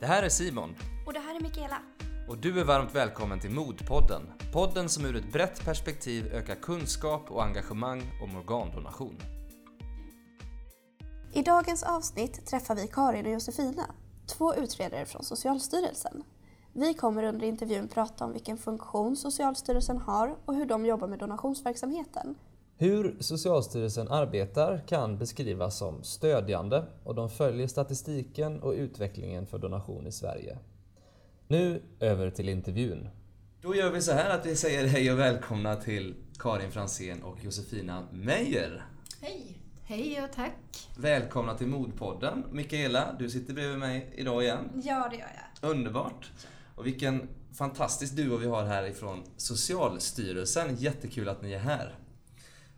Det 0.00 0.06
här 0.06 0.22
är 0.22 0.28
Simon 0.28 0.76
Och 1.06 1.12
det 1.12 1.18
här 1.18 1.36
är 1.36 1.40
Mikaela. 1.40 1.78
och 2.28 2.38
du 2.38 2.60
är 2.60 2.64
varmt 2.64 2.94
välkommen 2.94 3.40
till 3.40 3.50
Modpodden. 3.50 4.22
Podden 4.52 4.88
som 4.88 5.04
ur 5.04 5.16
ett 5.16 5.32
brett 5.32 5.64
perspektiv 5.64 6.26
ökar 6.26 6.54
kunskap 6.54 7.30
och 7.30 7.44
engagemang 7.44 8.02
om 8.22 8.36
organdonation. 8.36 9.18
I 11.32 11.42
dagens 11.42 11.82
avsnitt 11.82 12.46
träffar 12.46 12.74
vi 12.74 12.88
Karin 12.88 13.26
och 13.26 13.32
Josefina, 13.32 13.94
två 14.26 14.54
utredare 14.54 15.06
från 15.06 15.24
Socialstyrelsen. 15.24 16.22
Vi 16.72 16.94
kommer 16.94 17.22
under 17.22 17.46
intervjun 17.46 17.88
prata 17.88 18.24
om 18.24 18.32
vilken 18.32 18.58
funktion 18.58 19.16
Socialstyrelsen 19.16 19.98
har 19.98 20.36
och 20.44 20.54
hur 20.54 20.66
de 20.66 20.86
jobbar 20.86 21.08
med 21.08 21.18
donationsverksamheten. 21.18 22.34
Hur 22.78 23.16
Socialstyrelsen 23.20 24.08
arbetar 24.08 24.82
kan 24.88 25.18
beskrivas 25.18 25.78
som 25.78 26.02
stödjande 26.02 26.84
och 27.04 27.14
de 27.14 27.30
följer 27.30 27.66
statistiken 27.66 28.62
och 28.62 28.72
utvecklingen 28.72 29.46
för 29.46 29.58
donation 29.58 30.06
i 30.06 30.12
Sverige. 30.12 30.58
Nu 31.48 31.82
över 32.00 32.30
till 32.30 32.48
intervjun. 32.48 33.08
Då 33.62 33.74
gör 33.74 33.90
vi 33.90 34.02
så 34.02 34.12
här 34.12 34.30
att 34.30 34.46
vi 34.46 34.56
säger 34.56 34.86
hej 34.86 35.12
och 35.12 35.18
välkomna 35.18 35.76
till 35.76 36.14
Karin 36.38 36.70
Fransén 36.70 37.22
och 37.22 37.44
Josefina 37.44 38.02
Meijer. 38.12 38.84
Hej! 39.20 39.58
Hej 39.84 40.24
och 40.24 40.32
tack! 40.32 40.88
Välkomna 40.96 41.54
till 41.54 41.66
Modpodden. 41.66 42.44
Mikaela, 42.52 43.16
du 43.18 43.30
sitter 43.30 43.54
bredvid 43.54 43.78
mig 43.78 44.12
idag 44.16 44.42
igen. 44.42 44.82
Ja, 44.84 45.08
det 45.10 45.16
gör 45.16 45.30
jag. 45.60 45.70
Underbart! 45.70 46.30
Och 46.74 46.86
vilken 46.86 47.28
fantastisk 47.52 48.16
duo 48.16 48.36
vi 48.36 48.46
har 48.46 48.64
här 48.64 48.86
ifrån 48.86 49.22
Socialstyrelsen. 49.36 50.76
Jättekul 50.76 51.28
att 51.28 51.42
ni 51.42 51.52
är 51.52 51.58
här. 51.58 51.94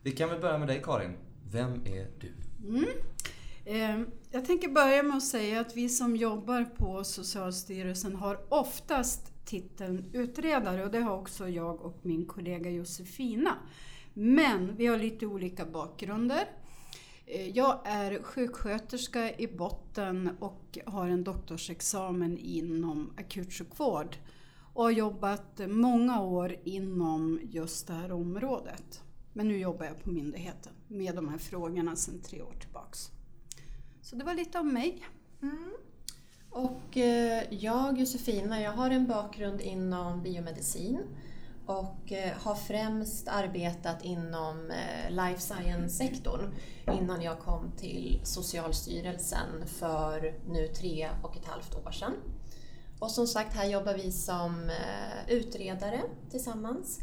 Vi 0.08 0.14
kan 0.14 0.28
väl 0.28 0.40
börja 0.40 0.58
med 0.58 0.68
dig 0.68 0.82
Karin. 0.84 1.16
Vem 1.52 1.72
är 1.86 2.06
du? 2.20 2.32
Mm. 2.68 2.84
Ehm, 3.66 4.06
jag 4.30 4.44
tänker 4.44 4.68
börja 4.68 5.02
med 5.02 5.16
att 5.16 5.24
säga 5.24 5.60
att 5.60 5.76
vi 5.76 5.88
som 5.88 6.16
jobbar 6.16 6.64
på 6.64 7.04
Socialstyrelsen 7.04 8.16
har 8.16 8.40
oftast 8.48 9.32
titeln 9.44 10.10
utredare 10.12 10.84
och 10.84 10.90
det 10.90 11.00
har 11.00 11.16
också 11.16 11.48
jag 11.48 11.80
och 11.80 11.98
min 12.02 12.26
kollega 12.26 12.70
Josefina. 12.70 13.54
Men 14.14 14.76
vi 14.76 14.86
har 14.86 14.96
lite 14.96 15.26
olika 15.26 15.66
bakgrunder. 15.66 16.48
Ehm, 17.26 17.52
jag 17.54 17.80
är 17.84 18.22
sjuksköterska 18.22 19.36
i 19.36 19.46
botten 19.46 20.30
och 20.40 20.78
har 20.86 21.08
en 21.08 21.24
doktorsexamen 21.24 22.38
inom 22.38 23.12
akutsjukvård 23.16 24.16
och 24.74 24.84
har 24.84 24.90
jobbat 24.90 25.60
många 25.68 26.22
år 26.22 26.56
inom 26.64 27.40
just 27.42 27.86
det 27.86 27.92
här 27.92 28.12
området. 28.12 29.02
Men 29.38 29.48
nu 29.48 29.58
jobbar 29.58 29.86
jag 29.86 30.04
på 30.04 30.10
myndigheten 30.10 30.72
med 30.88 31.14
de 31.14 31.28
här 31.28 31.38
frågorna 31.38 31.96
sedan 31.96 32.20
tre 32.20 32.42
år 32.42 32.54
tillbaks. 32.60 33.10
Så 34.02 34.16
det 34.16 34.24
var 34.24 34.34
lite 34.34 34.58
om 34.58 34.72
mig. 34.72 35.04
Mm. 35.42 35.72
Och 36.50 36.96
eh, 36.96 37.42
jag, 37.50 37.98
Josefina, 37.98 38.60
jag 38.60 38.72
har 38.72 38.90
en 38.90 39.06
bakgrund 39.06 39.60
inom 39.60 40.22
biomedicin 40.22 41.00
och 41.66 42.12
eh, 42.12 42.32
har 42.36 42.54
främst 42.54 43.28
arbetat 43.28 44.04
inom 44.04 44.70
eh, 44.70 45.10
life 45.10 45.40
science-sektorn 45.40 46.54
innan 47.00 47.22
jag 47.22 47.38
kom 47.38 47.72
till 47.76 48.20
Socialstyrelsen 48.24 49.66
för 49.66 50.34
nu 50.48 50.68
tre 50.68 51.10
och 51.22 51.36
ett 51.36 51.46
halvt 51.46 51.86
år 51.86 51.90
sedan. 51.90 52.12
Och 52.98 53.10
som 53.10 53.26
sagt, 53.26 53.54
här 53.54 53.70
jobbar 53.70 53.94
vi 53.94 54.12
som 54.12 54.70
utredare 55.28 56.02
tillsammans 56.30 57.00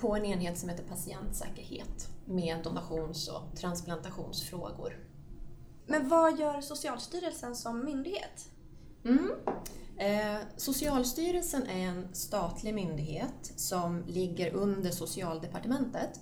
på 0.00 0.16
en 0.16 0.24
enhet 0.24 0.58
som 0.58 0.68
heter 0.68 0.84
patientsäkerhet 0.84 2.08
med 2.24 2.64
donations 2.64 3.28
och 3.28 3.56
transplantationsfrågor. 3.56 4.98
Men 5.86 6.08
vad 6.08 6.38
gör 6.38 6.60
Socialstyrelsen 6.60 7.56
som 7.56 7.84
myndighet? 7.84 8.48
Mm. 9.04 9.30
Eh, 9.98 10.40
Socialstyrelsen 10.56 11.66
är 11.66 11.86
en 11.86 12.14
statlig 12.14 12.74
myndighet 12.74 13.52
som 13.56 14.04
ligger 14.06 14.54
under 14.54 14.90
Socialdepartementet. 14.90 16.20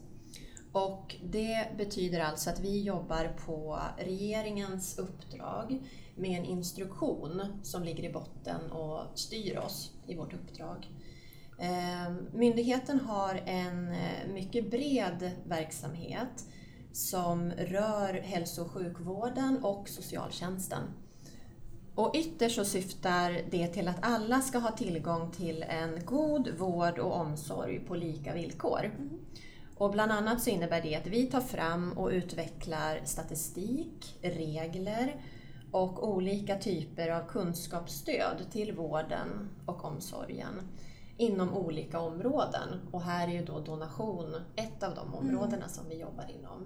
Och 0.73 1.17
det 1.25 1.69
betyder 1.77 2.21
alltså 2.21 2.51
att 2.51 2.61
vi 2.61 2.83
jobbar 2.83 3.37
på 3.47 3.81
regeringens 3.99 4.99
uppdrag 4.99 5.83
med 6.15 6.39
en 6.39 6.45
instruktion 6.45 7.43
som 7.63 7.83
ligger 7.83 8.05
i 8.05 8.13
botten 8.13 8.71
och 8.71 9.19
styr 9.19 9.59
oss 9.59 9.93
i 10.07 10.15
vårt 10.15 10.35
uppdrag. 10.35 10.91
Eh, 11.65 12.13
Myndigheten 12.33 13.01
har 13.01 13.41
en 13.47 13.89
eh, 13.89 14.33
mycket 14.33 14.71
bred 14.71 15.31
verksamhet 15.45 16.47
som 16.93 17.51
rör 17.51 18.15
hälso 18.15 18.63
och 18.63 18.71
sjukvården 18.71 19.65
och 19.65 19.89
socialtjänsten. 19.89 20.83
Och 21.95 22.15
ytterst 22.17 22.57
så 22.57 22.65
syftar 22.65 23.41
det 23.51 23.67
till 23.67 23.89
att 23.89 23.99
alla 24.01 24.41
ska 24.41 24.59
ha 24.59 24.71
tillgång 24.71 25.31
till 25.31 25.63
en 25.69 26.05
god 26.05 26.49
vård 26.59 26.99
och 26.99 27.17
omsorg 27.17 27.81
på 27.81 27.95
lika 27.95 28.35
villkor. 28.35 28.91
Och 29.77 29.91
bland 29.91 30.13
annat 30.13 30.43
så 30.43 30.51
innebär 30.51 30.83
det 30.83 30.97
att 30.97 31.07
vi 31.07 31.27
tar 31.27 31.41
fram 31.41 31.93
och 31.93 32.09
utvecklar 32.09 33.01
statistik, 33.05 34.19
regler 34.23 35.17
och 35.71 36.09
olika 36.09 36.59
typer 36.59 37.09
av 37.09 37.27
kunskapsstöd 37.29 38.47
till 38.53 38.73
vården 38.73 39.49
och 39.67 39.85
omsorgen 39.85 40.61
inom 41.17 41.55
olika 41.55 42.01
områden. 42.01 42.69
Och 42.91 43.03
här 43.03 43.29
är 43.29 43.33
ju 43.33 43.45
då 43.45 43.61
donation 43.61 44.35
ett 44.57 44.83
av 44.83 44.95
de 44.95 45.15
områdena 45.15 45.69
som 45.69 45.89
vi 45.89 46.01
jobbar 46.01 46.31
inom. 46.39 46.65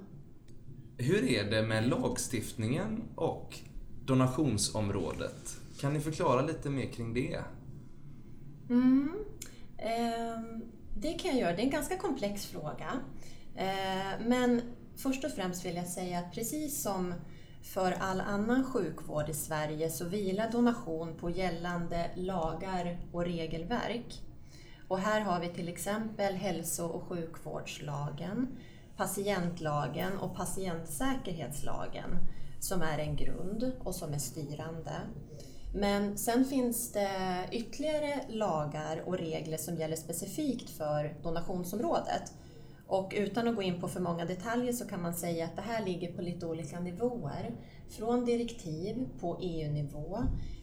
Hur 0.96 1.24
är 1.24 1.50
det 1.50 1.62
med 1.62 1.88
lagstiftningen 1.88 3.02
och 3.14 3.58
donationsområdet? 4.04 5.56
Kan 5.80 5.92
ni 5.92 6.00
förklara 6.00 6.42
lite 6.42 6.70
mer 6.70 6.86
kring 6.86 7.14
det? 7.14 7.38
Mm. 8.70 9.14
Ehm, 9.78 10.62
det 10.96 11.12
kan 11.12 11.30
jag 11.30 11.40
göra. 11.40 11.56
Det 11.56 11.62
är 11.62 11.64
en 11.64 11.70
ganska 11.70 11.96
komplex 11.96 12.46
fråga. 12.46 13.00
Ehm, 13.56 14.28
men 14.28 14.60
först 14.96 15.24
och 15.24 15.30
främst 15.30 15.64
vill 15.64 15.76
jag 15.76 15.86
säga 15.86 16.18
att 16.18 16.32
precis 16.32 16.82
som 16.82 17.14
för 17.62 17.92
all 17.92 18.20
annan 18.20 18.64
sjukvård 18.64 19.28
i 19.28 19.34
Sverige 19.34 19.90
så 19.90 20.04
vilar 20.04 20.50
donation 20.50 21.14
på 21.14 21.30
gällande 21.30 22.10
lagar 22.14 22.98
och 23.12 23.24
regelverk. 23.24 24.22
Och 24.88 24.98
här 24.98 25.20
har 25.20 25.40
vi 25.40 25.48
till 25.48 25.68
exempel 25.68 26.34
hälso 26.34 26.86
och 26.86 27.02
sjukvårdslagen, 27.02 28.58
patientlagen 28.96 30.18
och 30.18 30.36
patientsäkerhetslagen 30.36 32.18
som 32.60 32.82
är 32.82 32.98
en 32.98 33.16
grund 33.16 33.72
och 33.84 33.94
som 33.94 34.14
är 34.14 34.18
styrande. 34.18 34.92
Men 35.74 36.18
sen 36.18 36.44
finns 36.44 36.92
det 36.92 37.48
ytterligare 37.52 38.20
lagar 38.28 39.02
och 39.06 39.18
regler 39.18 39.56
som 39.56 39.76
gäller 39.76 39.96
specifikt 39.96 40.70
för 40.70 41.14
donationsområdet. 41.22 42.32
Och 42.86 43.12
utan 43.16 43.48
att 43.48 43.56
gå 43.56 43.62
in 43.62 43.80
på 43.80 43.88
för 43.88 44.00
många 44.00 44.24
detaljer 44.24 44.72
så 44.72 44.88
kan 44.88 45.02
man 45.02 45.14
säga 45.14 45.44
att 45.44 45.56
det 45.56 45.62
här 45.62 45.84
ligger 45.84 46.12
på 46.12 46.22
lite 46.22 46.46
olika 46.46 46.80
nivåer. 46.80 47.52
Från 47.88 48.24
direktiv 48.24 49.08
på 49.20 49.38
EU-nivå 49.40 50.22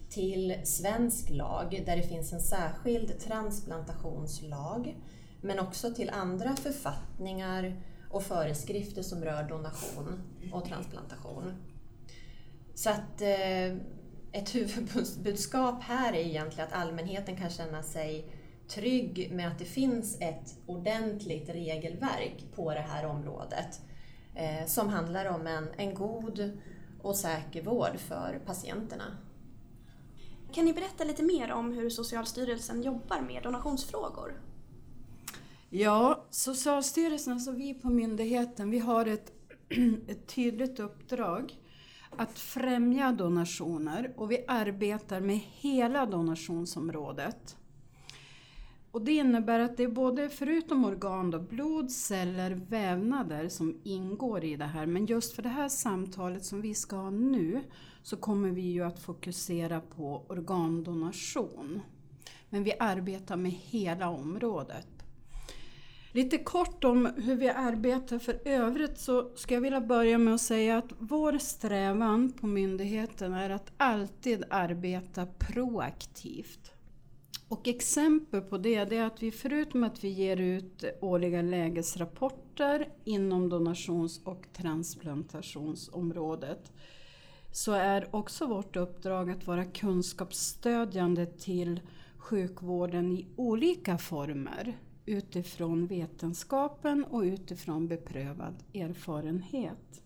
till 0.09 0.55
svensk 0.63 1.29
lag 1.29 1.83
där 1.85 1.95
det 1.95 2.03
finns 2.03 2.33
en 2.33 2.41
särskild 2.41 3.19
transplantationslag 3.19 4.95
men 5.41 5.59
också 5.59 5.93
till 5.93 6.09
andra 6.09 6.55
författningar 6.55 7.81
och 8.09 8.23
föreskrifter 8.23 9.01
som 9.01 9.23
rör 9.23 9.43
donation 9.43 10.21
och 10.53 10.65
transplantation. 10.65 11.53
Så 12.75 12.89
att 12.89 13.21
eh, 13.21 13.75
ett 14.31 14.55
huvudbudskap 14.55 15.83
här 15.83 16.13
är 16.13 16.25
egentligen 16.25 16.67
att 16.67 16.81
allmänheten 16.81 17.37
kan 17.37 17.49
känna 17.49 17.83
sig 17.83 18.25
trygg 18.67 19.31
med 19.31 19.47
att 19.47 19.59
det 19.59 19.65
finns 19.65 20.17
ett 20.21 20.57
ordentligt 20.65 21.49
regelverk 21.49 22.45
på 22.55 22.73
det 22.73 22.85
här 22.89 23.05
området 23.05 23.81
eh, 24.35 24.65
som 24.65 24.89
handlar 24.89 25.25
om 25.25 25.47
en, 25.47 25.67
en 25.77 25.93
god 25.93 26.59
och 27.01 27.15
säker 27.15 27.63
vård 27.63 27.97
för 27.97 28.39
patienterna. 28.45 29.17
Kan 30.55 30.65
ni 30.65 30.73
berätta 30.73 31.03
lite 31.03 31.23
mer 31.23 31.51
om 31.51 31.71
hur 31.71 31.89
Socialstyrelsen 31.89 32.83
jobbar 32.83 33.21
med 33.21 33.43
donationsfrågor? 33.43 34.41
Ja, 35.69 36.25
Socialstyrelsen, 36.29 37.33
alltså 37.33 37.51
vi 37.51 37.73
på 37.73 37.89
myndigheten, 37.89 38.69
vi 38.69 38.79
har 38.79 39.05
ett, 39.05 39.31
ett 40.07 40.27
tydligt 40.27 40.79
uppdrag 40.79 41.53
att 42.17 42.39
främja 42.39 43.11
donationer 43.11 44.13
och 44.17 44.31
vi 44.31 44.45
arbetar 44.47 45.19
med 45.19 45.39
hela 45.53 46.05
donationsområdet. 46.05 47.57
Och 48.91 49.01
det 49.01 49.11
innebär 49.11 49.59
att 49.59 49.77
det 49.77 49.83
är 49.83 49.87
både, 49.87 50.29
förutom 50.29 50.85
organ, 50.85 51.31
då, 51.31 51.39
blod, 51.39 51.91
celler, 51.91 52.51
vävnader 52.51 53.49
som 53.49 53.79
ingår 53.83 54.43
i 54.43 54.55
det 54.55 54.65
här. 54.65 54.85
Men 54.85 55.05
just 55.05 55.35
för 55.35 55.41
det 55.41 55.49
här 55.49 55.69
samtalet 55.69 56.45
som 56.45 56.61
vi 56.61 56.73
ska 56.73 56.95
ha 56.95 57.09
nu 57.09 57.63
så 58.05 58.17
kommer 58.17 58.49
vi 58.49 58.61
ju 58.61 58.83
att 58.83 58.99
fokusera 58.99 59.81
på 59.81 60.25
organdonation. 60.27 61.81
Men 62.49 62.63
vi 62.63 62.73
arbetar 62.79 63.35
med 63.35 63.51
hela 63.51 64.09
området. 64.09 64.87
Lite 66.11 66.37
kort 66.37 66.83
om 66.83 67.05
hur 67.17 67.35
vi 67.35 67.49
arbetar 67.49 68.19
för 68.19 68.39
övrigt 68.45 68.99
så 68.99 69.31
ska 69.35 69.53
jag 69.53 69.61
vilja 69.61 69.81
börja 69.81 70.17
med 70.17 70.33
att 70.33 70.41
säga 70.41 70.77
att 70.77 70.93
vår 70.99 71.37
strävan 71.37 72.31
på 72.31 72.47
myndigheten 72.47 73.33
är 73.33 73.49
att 73.49 73.71
alltid 73.77 74.43
arbeta 74.49 75.25
proaktivt. 75.25 76.71
Och 77.47 77.67
exempel 77.67 78.41
på 78.41 78.57
det, 78.57 78.85
det 78.85 78.97
är 78.97 79.05
att 79.05 79.23
vi 79.23 79.31
förutom 79.31 79.83
att 79.83 80.03
vi 80.03 80.09
ger 80.09 80.37
ut 80.37 80.83
årliga 81.01 81.41
lägesrapporter 81.41 82.89
inom 83.03 83.49
donations 83.49 84.21
och 84.23 84.45
transplantationsområdet 84.53 86.71
så 87.55 87.71
är 87.71 88.15
också 88.15 88.47
vårt 88.47 88.75
uppdrag 88.75 89.31
att 89.31 89.47
vara 89.47 89.65
kunskapsstödjande 89.65 91.25
till 91.25 91.81
sjukvården 92.17 93.11
i 93.11 93.27
olika 93.35 93.97
former 93.97 94.77
utifrån 95.05 95.87
vetenskapen 95.87 97.03
och 97.03 97.21
utifrån 97.21 97.87
beprövad 97.87 98.63
erfarenhet. 98.73 100.01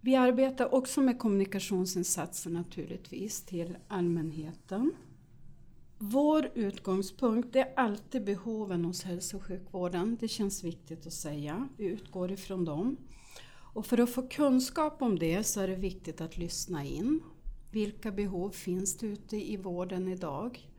Vi 0.00 0.16
arbetar 0.16 0.74
också 0.74 1.00
med 1.00 1.18
kommunikationsinsatser 1.18 2.50
naturligtvis 2.50 3.42
till 3.42 3.76
allmänheten. 3.88 4.92
Vår 5.98 6.50
utgångspunkt 6.54 7.56
är 7.56 7.72
alltid 7.76 8.24
behoven 8.24 8.84
hos 8.84 9.02
hälso 9.02 9.36
och 9.36 9.42
sjukvården. 9.42 10.16
Det 10.20 10.28
känns 10.28 10.64
viktigt 10.64 11.06
att 11.06 11.12
säga. 11.12 11.68
Vi 11.76 11.84
utgår 11.84 12.32
ifrån 12.32 12.64
dem. 12.64 12.96
Och 13.74 13.86
för 13.86 13.98
att 13.98 14.10
få 14.10 14.22
kunskap 14.22 15.02
om 15.02 15.18
det 15.18 15.44
så 15.44 15.60
är 15.60 15.68
det 15.68 15.76
viktigt 15.76 16.20
att 16.20 16.36
lyssna 16.36 16.84
in. 16.84 17.20
Vilka 17.70 18.12
behov 18.12 18.50
finns 18.50 18.96
det 18.96 19.06
ute 19.06 19.36
i 19.36 19.56
vården 19.56 20.08
idag? 20.08 20.70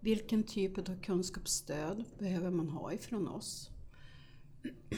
Vilken 0.00 0.42
typ 0.42 0.78
av 0.78 1.00
kunskapsstöd 1.02 2.04
behöver 2.18 2.50
man 2.50 2.68
ha 2.68 2.92
ifrån 2.92 3.28
oss? 3.28 3.70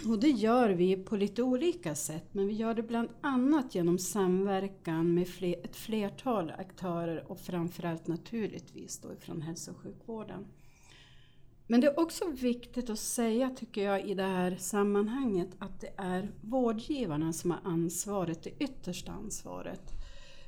Och 0.08 0.20
det 0.20 0.31
gör 0.31 0.70
vi 0.70 0.96
på 0.96 1.16
lite 1.16 1.43
olika 1.43 1.94
sätt, 1.94 2.25
men 2.32 2.46
vi 2.46 2.54
gör 2.54 2.75
det 2.75 2.82
bland 2.82 3.08
annat 3.20 3.75
genom 3.75 3.98
samverkan 3.98 5.14
med 5.14 5.28
fler, 5.28 5.64
ett 5.64 5.76
flertal 5.76 6.52
aktörer 6.58 7.31
och 7.31 7.40
framförallt 7.40 8.06
naturligtvis 8.06 8.98
då 8.98 9.12
ifrån 9.12 9.43
hälso 9.43 9.70
och 9.70 9.76
sjukvården. 9.76 10.46
Men 11.72 11.80
det 11.80 11.86
är 11.86 12.00
också 12.00 12.30
viktigt 12.30 12.90
att 12.90 12.98
säga, 12.98 13.50
tycker 13.50 13.84
jag, 13.84 14.08
i 14.08 14.14
det 14.14 14.22
här 14.22 14.56
sammanhanget 14.56 15.48
att 15.58 15.80
det 15.80 15.92
är 15.96 16.30
vårdgivarna 16.40 17.32
som 17.32 17.50
har 17.50 17.60
ansvaret, 17.64 18.42
det 18.42 18.50
yttersta 18.58 19.12
ansvaret 19.12 19.92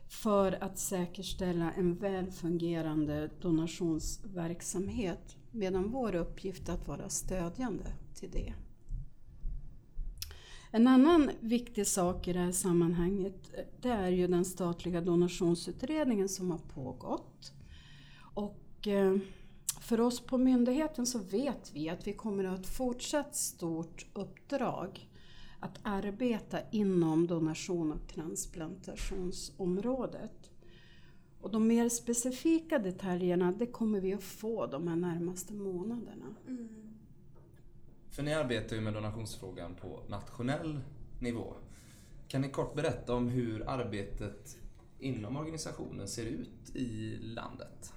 för 0.08 0.64
att 0.64 0.78
säkerställa 0.78 1.72
en 1.72 1.94
väl 1.94 2.30
fungerande 2.30 3.30
donationsverksamhet 3.40 5.36
medan 5.50 5.90
vår 5.90 6.14
uppgift 6.14 6.68
är 6.68 6.72
att 6.72 6.88
vara 6.88 7.08
stödjande 7.08 7.86
till 8.14 8.30
det. 8.30 8.54
En 10.70 10.86
annan 10.86 11.30
viktig 11.40 11.86
sak 11.86 12.28
i 12.28 12.32
det 12.32 12.38
här 12.38 12.52
sammanhanget 12.52 13.54
det 13.80 13.88
är 13.88 14.10
ju 14.10 14.26
den 14.26 14.44
statliga 14.44 15.00
donationsutredningen 15.00 16.28
som 16.28 16.50
har 16.50 16.60
pågått. 16.74 17.52
Och 18.34 18.88
eh, 18.88 19.16
för 19.84 20.00
oss 20.00 20.20
på 20.20 20.38
myndigheten 20.38 21.06
så 21.06 21.19
vet 21.19 21.70
vi 21.75 21.88
att 21.88 22.06
vi 22.06 22.12
kommer 22.12 22.44
att 22.44 22.50
ha 22.50 22.58
ett 22.58 22.66
fortsatt 22.66 23.36
stort 23.36 24.06
uppdrag 24.12 25.10
att 25.60 25.78
arbeta 25.82 26.58
inom 26.70 27.26
donation 27.26 27.92
och 27.92 28.08
transplantationsområdet. 28.08 30.50
Och 31.40 31.50
de 31.50 31.66
mer 31.66 31.88
specifika 31.88 32.78
detaljerna 32.78 33.52
det 33.52 33.66
kommer 33.66 34.00
vi 34.00 34.14
att 34.14 34.22
få 34.22 34.66
de 34.66 34.88
här 34.88 34.96
närmaste 34.96 35.52
månaderna. 35.52 36.34
Mm. 36.48 36.69
För 38.10 38.22
ni 38.22 38.34
arbetar 38.34 38.76
ju 38.76 38.82
med 38.82 38.94
donationsfrågan 38.94 39.75
på 39.75 40.00
nationell 40.08 40.81
nivå. 41.20 41.54
Kan 42.28 42.40
ni 42.40 42.50
kort 42.50 42.75
berätta 42.75 43.14
om 43.14 43.28
hur 43.28 43.69
arbetet 43.69 44.56
inom 44.98 45.36
organisationen 45.36 46.08
ser 46.08 46.26
ut 46.26 46.70
i 46.75 47.16
landet? 47.16 47.94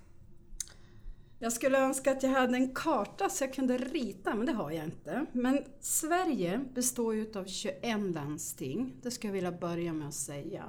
Jag 1.39 1.53
skulle 1.53 1.79
önska 1.79 2.11
att 2.11 2.23
jag 2.23 2.29
hade 2.29 2.57
en 2.57 2.73
karta 2.73 3.29
så 3.29 3.43
jag 3.43 3.53
kunde 3.53 3.77
rita, 3.77 4.35
men 4.35 4.45
det 4.45 4.51
har 4.51 4.71
jag 4.71 4.85
inte. 4.85 5.25
Men 5.31 5.63
Sverige 5.79 6.65
består 6.73 7.15
ju 7.15 7.31
av 7.35 7.45
21 7.45 8.13
landsting, 8.13 8.95
det 9.01 9.11
ska 9.11 9.27
jag 9.27 9.33
vilja 9.33 9.51
börja 9.51 9.93
med 9.93 10.07
att 10.07 10.13
säga. 10.13 10.65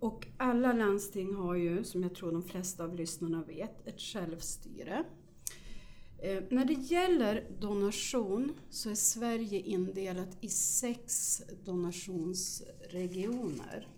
Och 0.00 0.26
alla 0.36 0.72
landsting 0.72 1.34
har 1.34 1.54
ju, 1.54 1.84
som 1.84 2.02
jag 2.02 2.14
tror 2.14 2.32
de 2.32 2.42
flesta 2.42 2.84
av 2.84 2.94
lyssnarna 2.94 3.42
vet, 3.42 3.86
ett 3.86 4.00
självstyre. 4.00 5.04
Eh, 6.22 6.42
när 6.50 6.64
det 6.64 6.72
gäller 6.72 7.44
donation 7.58 8.52
så 8.70 8.90
är 8.90 8.94
Sverige 8.94 9.60
indelat 9.60 10.36
i 10.40 10.48
sex 10.48 11.42
donationsregioner. 11.64 13.88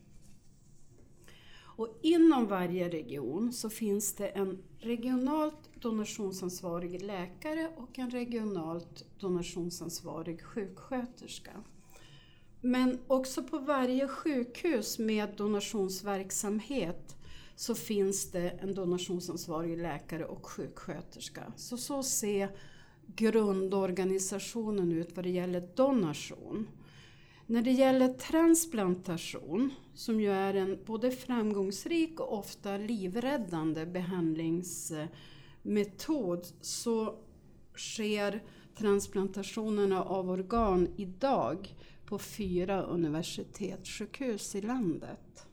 Och 1.80 1.98
inom 2.02 2.46
varje 2.46 2.88
region 2.88 3.52
så 3.52 3.70
finns 3.70 4.14
det 4.14 4.28
en 4.28 4.62
regionalt 4.78 5.69
donationsansvarig 5.80 7.02
läkare 7.02 7.70
och 7.76 7.98
en 7.98 8.10
regionalt 8.10 9.04
donationsansvarig 9.18 10.42
sjuksköterska. 10.42 11.50
Men 12.60 12.98
också 13.06 13.42
på 13.42 13.58
varje 13.58 14.08
sjukhus 14.08 14.98
med 14.98 15.28
donationsverksamhet 15.36 17.16
så 17.56 17.74
finns 17.74 18.30
det 18.30 18.50
en 18.50 18.74
donationsansvarig 18.74 19.78
läkare 19.78 20.24
och 20.24 20.46
sjuksköterska. 20.46 21.52
Så 21.56 21.76
så 21.76 22.02
ser 22.02 22.56
grundorganisationen 23.06 24.92
ut 24.92 25.16
vad 25.16 25.24
det 25.24 25.30
gäller 25.30 25.68
donation. 25.74 26.68
När 27.46 27.62
det 27.62 27.70
gäller 27.70 28.08
transplantation, 28.08 29.70
som 29.94 30.20
ju 30.20 30.30
är 30.32 30.54
en 30.54 30.78
både 30.86 31.10
framgångsrik 31.10 32.20
och 32.20 32.38
ofta 32.38 32.76
livräddande 32.76 33.86
behandlings 33.86 34.92
metod 35.62 36.46
så 36.60 37.14
sker 37.74 38.42
transplantationerna 38.74 40.04
av 40.04 40.30
organ 40.30 40.88
idag 40.96 41.74
på 42.06 42.18
fyra 42.18 42.82
universitetssjukhus 42.82 44.54
i 44.54 44.60
landet. 44.60 45.46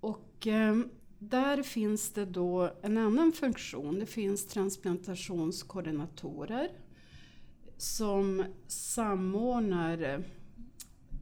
Och 0.00 0.46
eh, 0.46 0.76
där 1.18 1.62
finns 1.62 2.12
det 2.12 2.24
då 2.24 2.70
en 2.82 2.98
annan 2.98 3.32
funktion. 3.32 3.98
Det 3.98 4.06
finns 4.06 4.46
transplantationskoordinatorer 4.46 6.68
som 7.76 8.44
samordnar 8.66 10.02
eh, 10.02 10.18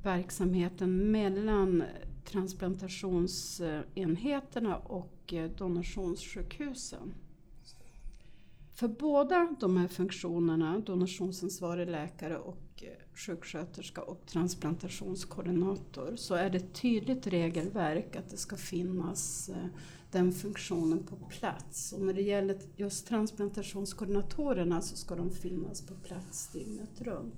verksamheten 0.02 1.10
mellan 1.10 1.82
transplantationsenheterna 2.24 4.76
och 4.76 5.21
donationssjukhusen. 5.40 7.14
För 8.74 8.88
båda 8.88 9.56
de 9.60 9.76
här 9.76 9.88
funktionerna, 9.88 10.78
donationsansvarig 10.78 11.88
läkare 11.88 12.38
och 12.38 12.82
eh, 12.82 12.88
sjuksköterska 13.14 14.02
och 14.02 14.26
transplantationskoordinator, 14.26 16.16
så 16.16 16.34
är 16.34 16.50
det 16.50 16.58
ett 16.58 16.74
tydligt 16.74 17.26
regelverk 17.26 18.16
att 18.16 18.30
det 18.30 18.36
ska 18.36 18.56
finnas 18.56 19.48
eh, 19.48 19.66
den 20.10 20.32
funktionen 20.32 21.02
på 21.02 21.16
plats. 21.16 21.92
Och 21.92 22.00
när 22.00 22.12
det 22.12 22.22
gäller 22.22 22.58
just 22.76 23.06
transplantationskoordinatorerna 23.06 24.80
så 24.80 24.96
ska 24.96 25.16
de 25.16 25.30
finnas 25.30 25.82
på 25.82 25.94
plats 25.94 26.52
dygnet 26.52 27.00
runt. 27.00 27.34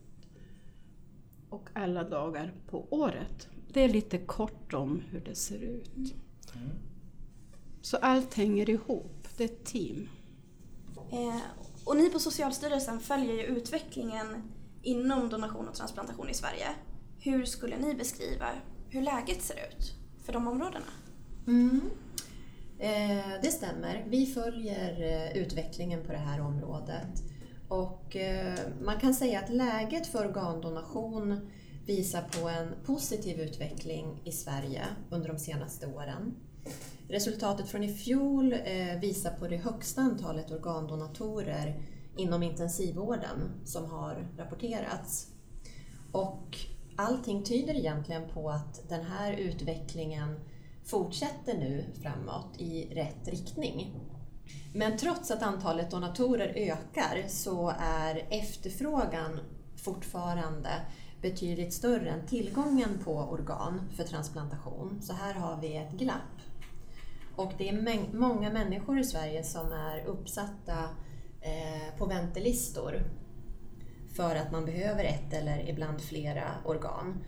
Och 1.49 1.69
alla 1.73 2.09
dagar 2.09 2.55
på 2.67 2.87
året. 2.91 3.49
Det 3.73 3.81
är 3.81 3.89
lite 3.89 4.19
kort 4.19 4.75
om 4.75 5.03
hur 5.11 5.21
det 5.21 5.35
ser 5.35 5.59
ut. 5.59 6.15
Mm. 6.55 6.71
Så 7.85 7.97
allt 7.97 8.35
hänger 8.35 8.71
ihop, 8.71 9.29
det 9.37 9.45
är 9.45 9.49
ett 9.49 9.65
team. 9.65 10.09
Eh, 11.13 11.41
och 11.85 11.97
ni 11.97 12.11
på 12.11 12.19
Socialstyrelsen 12.19 13.01
följer 13.01 13.35
ju 13.35 13.43
utvecklingen 13.43 14.53
inom 14.83 15.29
donation 15.29 15.69
och 15.69 15.75
transplantation 15.75 16.29
i 16.29 16.35
Sverige. 16.35 16.67
Hur 17.19 17.45
skulle 17.45 17.77
ni 17.79 17.95
beskriva 17.95 18.47
hur 18.89 19.03
läget 19.03 19.43
ser 19.43 19.55
ut 19.55 19.95
för 20.25 20.33
de 20.33 20.49
områdena? 20.49 20.87
Mm. 21.47 21.81
Eh, 22.79 23.41
det 23.43 23.51
stämmer. 23.51 24.05
Vi 24.09 24.27
följer 24.27 25.03
eh, 25.03 25.37
utvecklingen 25.37 26.05
på 26.05 26.13
det 26.13 26.19
här 26.19 26.41
området. 26.41 27.23
Och 27.69 28.17
eh, 28.17 28.59
man 28.81 29.01
kan 29.01 29.15
säga 29.15 29.41
att 29.41 29.51
läget 29.51 30.07
för 30.07 30.29
organdonation 30.29 31.51
visar 31.87 32.23
på 32.23 32.49
en 32.49 32.75
positiv 32.85 33.41
utveckling 33.41 34.23
i 34.25 34.33
Sverige 34.33 34.85
under 35.11 35.29
de 35.29 35.39
senaste 35.39 35.87
åren. 35.87 36.35
Resultatet 37.09 37.69
från 37.69 37.85
i 37.85 37.95
fjol 37.95 38.53
eh, 38.53 39.01
visar 39.01 39.31
på 39.31 39.49
det 39.49 39.57
högsta 39.57 40.01
antalet 40.01 40.51
organdonatorer 40.51 41.81
inom 42.17 42.43
intensivvården 42.43 43.63
som 43.65 43.91
har 43.91 44.29
rapporterats. 44.37 45.29
Och 46.13 46.59
allting 46.97 47.45
tyder 47.45 47.75
egentligen 47.75 48.29
på 48.29 48.51
att 48.51 48.89
den 48.89 49.05
här 49.05 49.33
utvecklingen 49.33 50.41
fortsätter 50.85 51.55
nu 51.59 51.85
framåt 52.03 52.57
i 52.59 52.95
rätt 52.95 53.29
riktning. 53.29 53.91
Men 54.75 54.99
trots 54.99 55.31
att 55.31 55.43
antalet 55.43 55.91
donatorer 55.91 56.53
ökar 56.57 57.29
så 57.29 57.73
är 57.79 58.27
efterfrågan 58.31 59.41
fortfarande 59.77 60.71
betydligt 61.23 61.75
större 61.75 62.11
än 62.11 62.27
tillgången 62.27 62.99
på 63.05 63.13
organ 63.13 63.81
för 63.97 64.05
transplantation. 64.05 64.99
Så 65.03 65.13
här 65.13 65.35
har 65.35 65.61
vi 65.61 65.77
ett 65.77 65.93
glapp. 65.93 66.34
Och 67.37 67.53
det 67.59 67.69
är 67.69 68.17
många 68.17 68.51
människor 68.51 68.99
i 68.99 69.05
Sverige 69.05 69.45
som 69.45 69.73
är 69.73 70.05
uppsatta 70.07 70.79
eh, 71.41 71.99
på 71.99 72.07
väntelistor 72.07 73.03
för 74.17 74.37
att 74.37 74.53
man 74.53 74.65
behöver 74.65 75.05
ett 75.05 75.33
eller 75.33 75.69
ibland 75.69 76.01
flera 76.01 76.51
organ. 76.65 77.25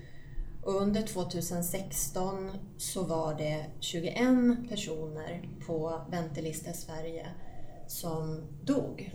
Och 0.63 0.83
under 0.83 1.03
2016 1.03 2.51
så 2.77 3.03
var 3.03 3.35
det 3.35 3.67
21 3.81 4.69
personer 4.69 5.49
på 5.67 6.01
väntelista 6.11 6.71
i 6.71 6.75
Sverige 6.75 7.27
som 7.87 8.43
dog 8.63 9.15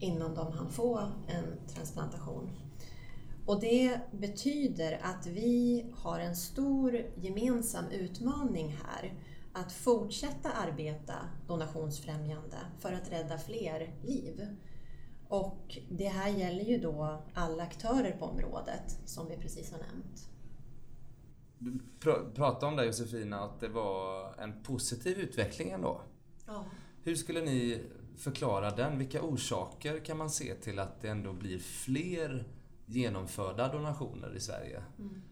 innan 0.00 0.34
de 0.34 0.52
hann 0.52 0.70
få 0.70 0.98
en 1.28 1.68
transplantation. 1.74 2.50
Och 3.46 3.60
det 3.60 4.00
betyder 4.12 5.00
att 5.02 5.26
vi 5.26 5.86
har 5.94 6.18
en 6.18 6.36
stor 6.36 7.06
gemensam 7.16 7.84
utmaning 7.90 8.76
här 8.84 9.12
att 9.56 9.72
fortsätta 9.72 10.52
arbeta 10.52 11.14
donationsfrämjande 11.46 12.56
för 12.78 12.92
att 12.92 13.12
rädda 13.12 13.38
fler 13.38 13.94
liv. 14.02 14.56
Och 15.28 15.78
det 15.90 16.08
här 16.08 16.28
gäller 16.28 16.64
ju 16.64 16.78
då 16.78 17.22
alla 17.34 17.62
aktörer 17.62 18.12
på 18.12 18.24
området 18.24 18.98
som 19.04 19.28
vi 19.28 19.36
precis 19.36 19.72
har 19.72 19.78
nämnt. 19.78 20.30
Du 21.58 21.78
pr 22.00 22.34
pratade 22.34 22.66
om 22.66 22.76
det 22.76 22.84
Josefina, 22.84 23.40
att 23.40 23.60
det 23.60 23.68
var 23.68 24.34
en 24.38 24.62
positiv 24.62 25.18
utveckling 25.18 25.70
ändå. 25.70 26.00
Ja. 26.46 26.64
Hur 27.02 27.14
skulle 27.14 27.40
ni 27.40 27.82
förklara 28.16 28.70
den? 28.70 28.98
Vilka 28.98 29.22
orsaker 29.22 30.04
kan 30.04 30.16
man 30.16 30.30
se 30.30 30.54
till 30.54 30.78
att 30.78 31.00
det 31.00 31.08
ändå 31.08 31.32
blir 31.32 31.58
fler 31.58 32.48
genomförda 32.86 33.72
donationer 33.72 34.36
i 34.36 34.40
Sverige? 34.40 34.82
Mm. 34.98 35.22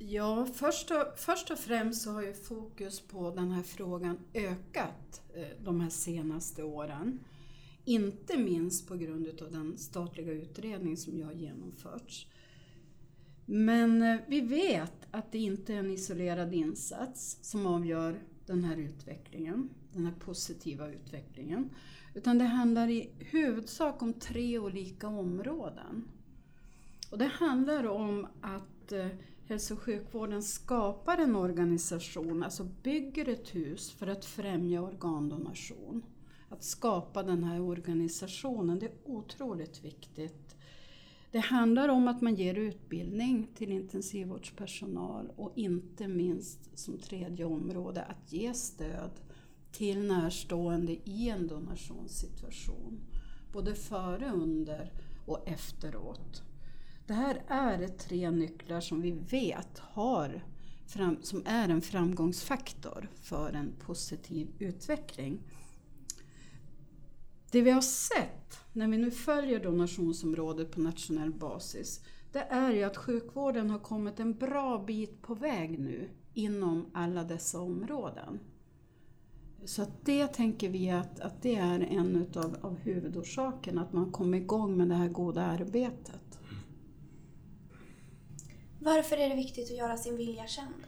Ja, 0.00 0.46
först 0.54 0.90
och, 0.90 1.18
först 1.18 1.50
och 1.50 1.58
främst 1.58 2.02
så 2.02 2.12
har 2.12 2.22
ju 2.22 2.34
fokus 2.34 3.00
på 3.00 3.30
den 3.30 3.50
här 3.50 3.62
frågan 3.62 4.18
ökat 4.34 5.22
eh, 5.34 5.64
de 5.64 5.80
här 5.80 5.90
senaste 5.90 6.62
åren. 6.62 7.20
Inte 7.84 8.38
minst 8.38 8.88
på 8.88 8.96
grund 8.96 9.42
av 9.42 9.52
den 9.52 9.78
statliga 9.78 10.32
utredning 10.32 10.96
som 10.96 11.18
jag 11.18 11.26
har 11.26 11.32
genomförts. 11.32 12.26
Men 13.46 14.02
eh, 14.02 14.20
vi 14.26 14.40
vet 14.40 14.92
att 15.10 15.32
det 15.32 15.38
inte 15.38 15.74
är 15.74 15.78
en 15.78 15.90
isolerad 15.90 16.54
insats 16.54 17.38
som 17.42 17.66
avgör 17.66 18.22
den 18.46 18.64
här 18.64 18.76
utvecklingen, 18.76 19.70
den 19.92 20.04
här 20.04 20.14
positiva 20.14 20.88
utvecklingen. 20.88 21.70
Utan 22.14 22.38
det 22.38 22.44
handlar 22.44 22.88
i 22.88 23.10
huvudsak 23.18 24.02
om 24.02 24.12
tre 24.12 24.58
olika 24.58 25.08
områden. 25.08 26.04
Och 27.10 27.18
det 27.18 27.30
handlar 27.32 27.86
om 27.86 28.26
att 28.40 28.92
eh, 28.92 29.08
hälso 29.48 29.74
och 29.74 29.80
sjukvården 29.80 30.42
skapar 30.42 31.18
en 31.18 31.36
organisation, 31.36 32.42
alltså 32.42 32.64
bygger 32.82 33.28
ett 33.28 33.54
hus 33.54 33.90
för 33.90 34.06
att 34.06 34.24
främja 34.24 34.82
organdonation. 34.82 36.02
Att 36.48 36.64
skapa 36.64 37.22
den 37.22 37.44
här 37.44 37.60
organisationen, 37.60 38.78
det 38.78 38.86
är 38.86 38.92
otroligt 39.04 39.84
viktigt. 39.84 40.56
Det 41.30 41.38
handlar 41.38 41.88
om 41.88 42.08
att 42.08 42.20
man 42.20 42.34
ger 42.34 42.54
utbildning 42.54 43.48
till 43.54 43.72
intensivvårdspersonal 43.72 45.32
och 45.36 45.52
inte 45.56 46.08
minst 46.08 46.78
som 46.78 46.98
tredje 46.98 47.44
område 47.44 48.02
att 48.02 48.32
ge 48.32 48.54
stöd 48.54 49.10
till 49.72 50.06
närstående 50.06 50.92
i 51.04 51.28
en 51.28 51.46
donationssituation. 51.46 53.00
Både 53.52 53.74
före, 53.74 54.30
under 54.32 54.92
och 55.26 55.48
efteråt. 55.48 56.42
Det 57.08 57.14
här 57.14 57.42
är 57.46 57.88
tre 57.88 58.30
nycklar 58.30 58.80
som 58.80 59.00
vi 59.00 59.10
vet 59.10 59.78
har, 59.78 60.44
som 61.22 61.42
är 61.46 61.68
en 61.68 61.82
framgångsfaktor 61.82 63.08
för 63.22 63.52
en 63.52 63.72
positiv 63.78 64.48
utveckling. 64.58 65.40
Det 67.50 67.62
vi 67.62 67.70
har 67.70 67.80
sett 67.80 68.60
när 68.72 68.88
vi 68.88 68.98
nu 68.98 69.10
följer 69.10 69.62
donationsområdet 69.62 70.70
på 70.70 70.80
nationell 70.80 71.32
basis, 71.32 72.00
det 72.32 72.42
är 72.42 72.72
ju 72.72 72.82
att 72.82 72.96
sjukvården 72.96 73.70
har 73.70 73.78
kommit 73.78 74.20
en 74.20 74.34
bra 74.34 74.84
bit 74.86 75.22
på 75.22 75.34
väg 75.34 75.78
nu 75.78 76.08
inom 76.34 76.86
alla 76.92 77.24
dessa 77.24 77.60
områden. 77.60 78.40
Så 79.64 79.82
att 79.82 80.04
det 80.04 80.26
tänker 80.26 80.68
vi 80.68 80.90
att, 80.90 81.20
att 81.20 81.42
det 81.42 81.54
är 81.54 81.80
en 81.80 82.16
utav, 82.16 82.56
av 82.60 82.78
huvudorsakerna, 82.78 83.82
att 83.82 83.92
man 83.92 84.12
kommer 84.12 84.38
igång 84.38 84.76
med 84.76 84.88
det 84.88 84.94
här 84.94 85.08
goda 85.08 85.42
arbetet. 85.42 86.27
Varför 88.80 89.16
är 89.16 89.28
det 89.28 89.34
viktigt 89.34 89.70
att 89.70 89.76
göra 89.76 89.96
sin 89.96 90.16
vilja 90.16 90.46
känd? 90.46 90.84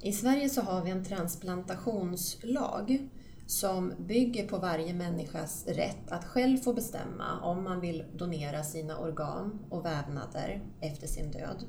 I 0.00 0.12
Sverige 0.12 0.48
så 0.48 0.60
har 0.60 0.84
vi 0.84 0.90
en 0.90 1.04
transplantationslag 1.04 3.08
som 3.46 3.92
bygger 3.98 4.48
på 4.48 4.58
varje 4.58 4.94
människas 4.94 5.66
rätt 5.66 6.12
att 6.12 6.24
själv 6.24 6.58
få 6.58 6.72
bestämma 6.72 7.40
om 7.40 7.64
man 7.64 7.80
vill 7.80 8.04
donera 8.16 8.64
sina 8.64 8.98
organ 8.98 9.58
och 9.70 9.84
vävnader 9.84 10.62
efter 10.80 11.06
sin 11.06 11.30
död. 11.30 11.64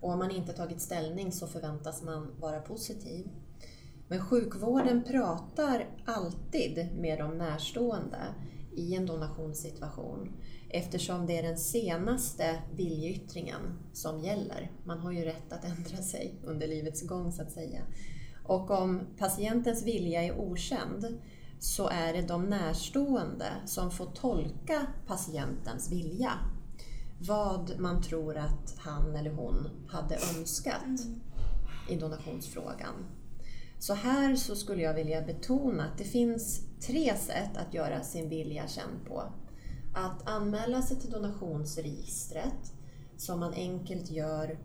Och 0.00 0.10
om 0.10 0.18
man 0.18 0.30
inte 0.30 0.52
tagit 0.52 0.80
ställning 0.80 1.32
så 1.32 1.46
förväntas 1.46 2.02
man 2.02 2.34
vara 2.40 2.60
positiv. 2.60 3.28
Men 4.08 4.26
sjukvården 4.26 5.04
pratar 5.04 5.88
alltid 6.04 6.88
med 6.98 7.18
de 7.18 7.38
närstående 7.38 8.34
i 8.74 8.94
en 8.94 9.06
donationssituation 9.06 10.32
eftersom 10.68 11.26
det 11.26 11.38
är 11.38 11.42
den 11.42 11.58
senaste 11.58 12.62
viljeyttringen 12.76 13.78
som 13.92 14.20
gäller. 14.20 14.70
Man 14.84 14.98
har 14.98 15.12
ju 15.12 15.24
rätt 15.24 15.52
att 15.52 15.64
ändra 15.64 16.02
sig 16.02 16.34
under 16.44 16.66
livets 16.66 17.06
gång 17.06 17.32
så 17.32 17.42
att 17.42 17.52
säga. 17.52 17.80
Och 18.44 18.70
om 18.70 19.00
patientens 19.18 19.86
vilja 19.86 20.22
är 20.22 20.40
okänd 20.40 21.18
så 21.58 21.88
är 21.88 22.12
det 22.12 22.22
de 22.22 22.44
närstående 22.44 23.52
som 23.66 23.90
får 23.90 24.06
tolka 24.06 24.86
patientens 25.06 25.92
vilja. 25.92 26.32
Vad 27.18 27.78
man 27.78 28.02
tror 28.02 28.36
att 28.36 28.74
han 28.78 29.16
eller 29.16 29.30
hon 29.30 29.68
hade 29.88 30.14
önskat 30.14 30.84
mm. 30.84 31.20
i 31.88 31.96
donationsfrågan. 31.96 32.94
Så 33.82 33.94
här 33.94 34.36
så 34.36 34.56
skulle 34.56 34.82
jag 34.82 34.94
vilja 34.94 35.22
betona 35.22 35.84
att 35.84 35.98
det 35.98 36.04
finns 36.04 36.60
tre 36.80 37.16
sätt 37.16 37.56
att 37.56 37.74
göra 37.74 38.02
sin 38.02 38.28
vilja 38.28 38.68
känd 38.68 39.06
på. 39.08 39.22
Att 39.94 40.28
anmäla 40.28 40.82
sig 40.82 40.96
till 40.96 41.10
donationsregistret 41.10 42.72
som 43.16 43.40
man 43.40 43.54
enkelt 43.54 44.10
gör 44.10 44.58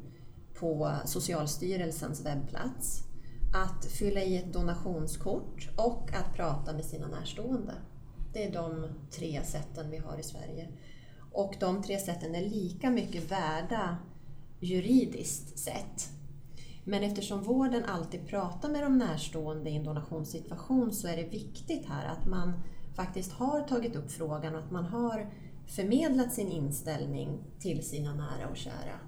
på 0.59 0.91
Socialstyrelsens 1.05 2.25
webbplats. 2.25 3.03
Att 3.53 3.85
fylla 3.85 4.21
i 4.21 4.37
ett 4.37 4.53
donationskort 4.53 5.69
och 5.75 6.09
att 6.13 6.33
prata 6.35 6.73
med 6.73 6.85
sina 6.85 7.07
närstående. 7.07 7.73
Det 8.33 8.43
är 8.43 8.53
de 8.53 8.87
tre 9.11 9.41
sätten 9.43 9.91
vi 9.91 9.97
har 9.97 10.17
i 10.17 10.23
Sverige. 10.23 10.67
Och 11.31 11.55
de 11.59 11.83
tre 11.83 11.99
sätten 11.99 12.35
är 12.35 12.45
lika 12.45 12.89
mycket 12.89 13.31
värda 13.31 13.97
juridiskt 14.59 15.59
sett. 15.59 16.16
Men 16.89 17.03
eftersom 17.03 17.43
vården 17.43 17.85
alltid 17.85 18.27
pratar 18.27 18.69
med 18.69 18.83
de 18.83 18.97
närstående 18.97 19.69
i 19.69 19.75
en 19.75 19.83
donationssituation 19.83 20.91
så 20.93 21.07
är 21.07 21.17
det 21.17 21.23
viktigt 21.23 21.85
här 21.85 22.05
att 22.05 22.27
man 22.27 22.53
faktiskt 22.95 23.31
har 23.31 23.61
tagit 23.61 23.95
upp 23.95 24.11
frågan 24.11 24.55
och 24.55 24.63
att 24.63 24.71
man 24.71 24.85
har 24.85 25.33
förmedlat 25.65 26.33
sin 26.33 26.47
inställning 26.47 27.39
till 27.59 27.87
sina 27.87 28.13
nära 28.13 28.49
och 28.49 28.57
kära. 28.57 28.99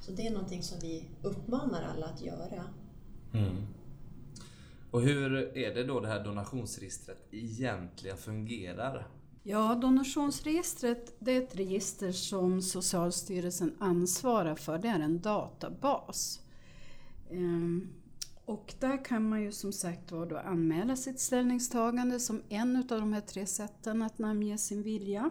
Så 0.00 0.12
det 0.12 0.26
är 0.26 0.30
någonting 0.30 0.62
som 0.62 0.78
vi 0.82 1.08
uppmanar 1.22 1.82
alla 1.82 2.06
att 2.06 2.22
göra. 2.22 2.64
Mm. 3.34 3.66
Och 4.90 5.02
hur 5.02 5.56
är 5.56 5.74
det 5.74 5.84
då 5.84 6.00
det 6.00 6.08
här 6.08 6.24
donationsregistret 6.24 7.28
egentligen 7.30 8.16
fungerar? 8.16 9.08
Ja, 9.42 9.74
donationsregistret 9.74 11.16
det 11.18 11.32
är 11.32 11.42
ett 11.42 11.56
register 11.56 12.12
som 12.12 12.62
Socialstyrelsen 12.62 13.74
ansvarar 13.78 14.54
för. 14.54 14.78
Det 14.78 14.88
är 14.88 15.00
en 15.00 15.20
databas. 15.20 16.40
Ehm, 17.30 17.88
och 18.44 18.74
där 18.80 19.04
kan 19.04 19.28
man 19.28 19.42
ju 19.42 19.52
som 19.52 19.72
sagt 19.72 20.12
var 20.12 20.26
då 20.26 20.36
anmäla 20.36 20.96
sitt 20.96 21.20
ställningstagande 21.20 22.20
som 22.20 22.42
en 22.48 22.76
av 22.76 23.00
de 23.00 23.12
här 23.12 23.20
tre 23.20 23.46
sätten 23.46 24.02
att 24.02 24.18
namnge 24.18 24.58
sin 24.58 24.82
vilja 24.82 25.30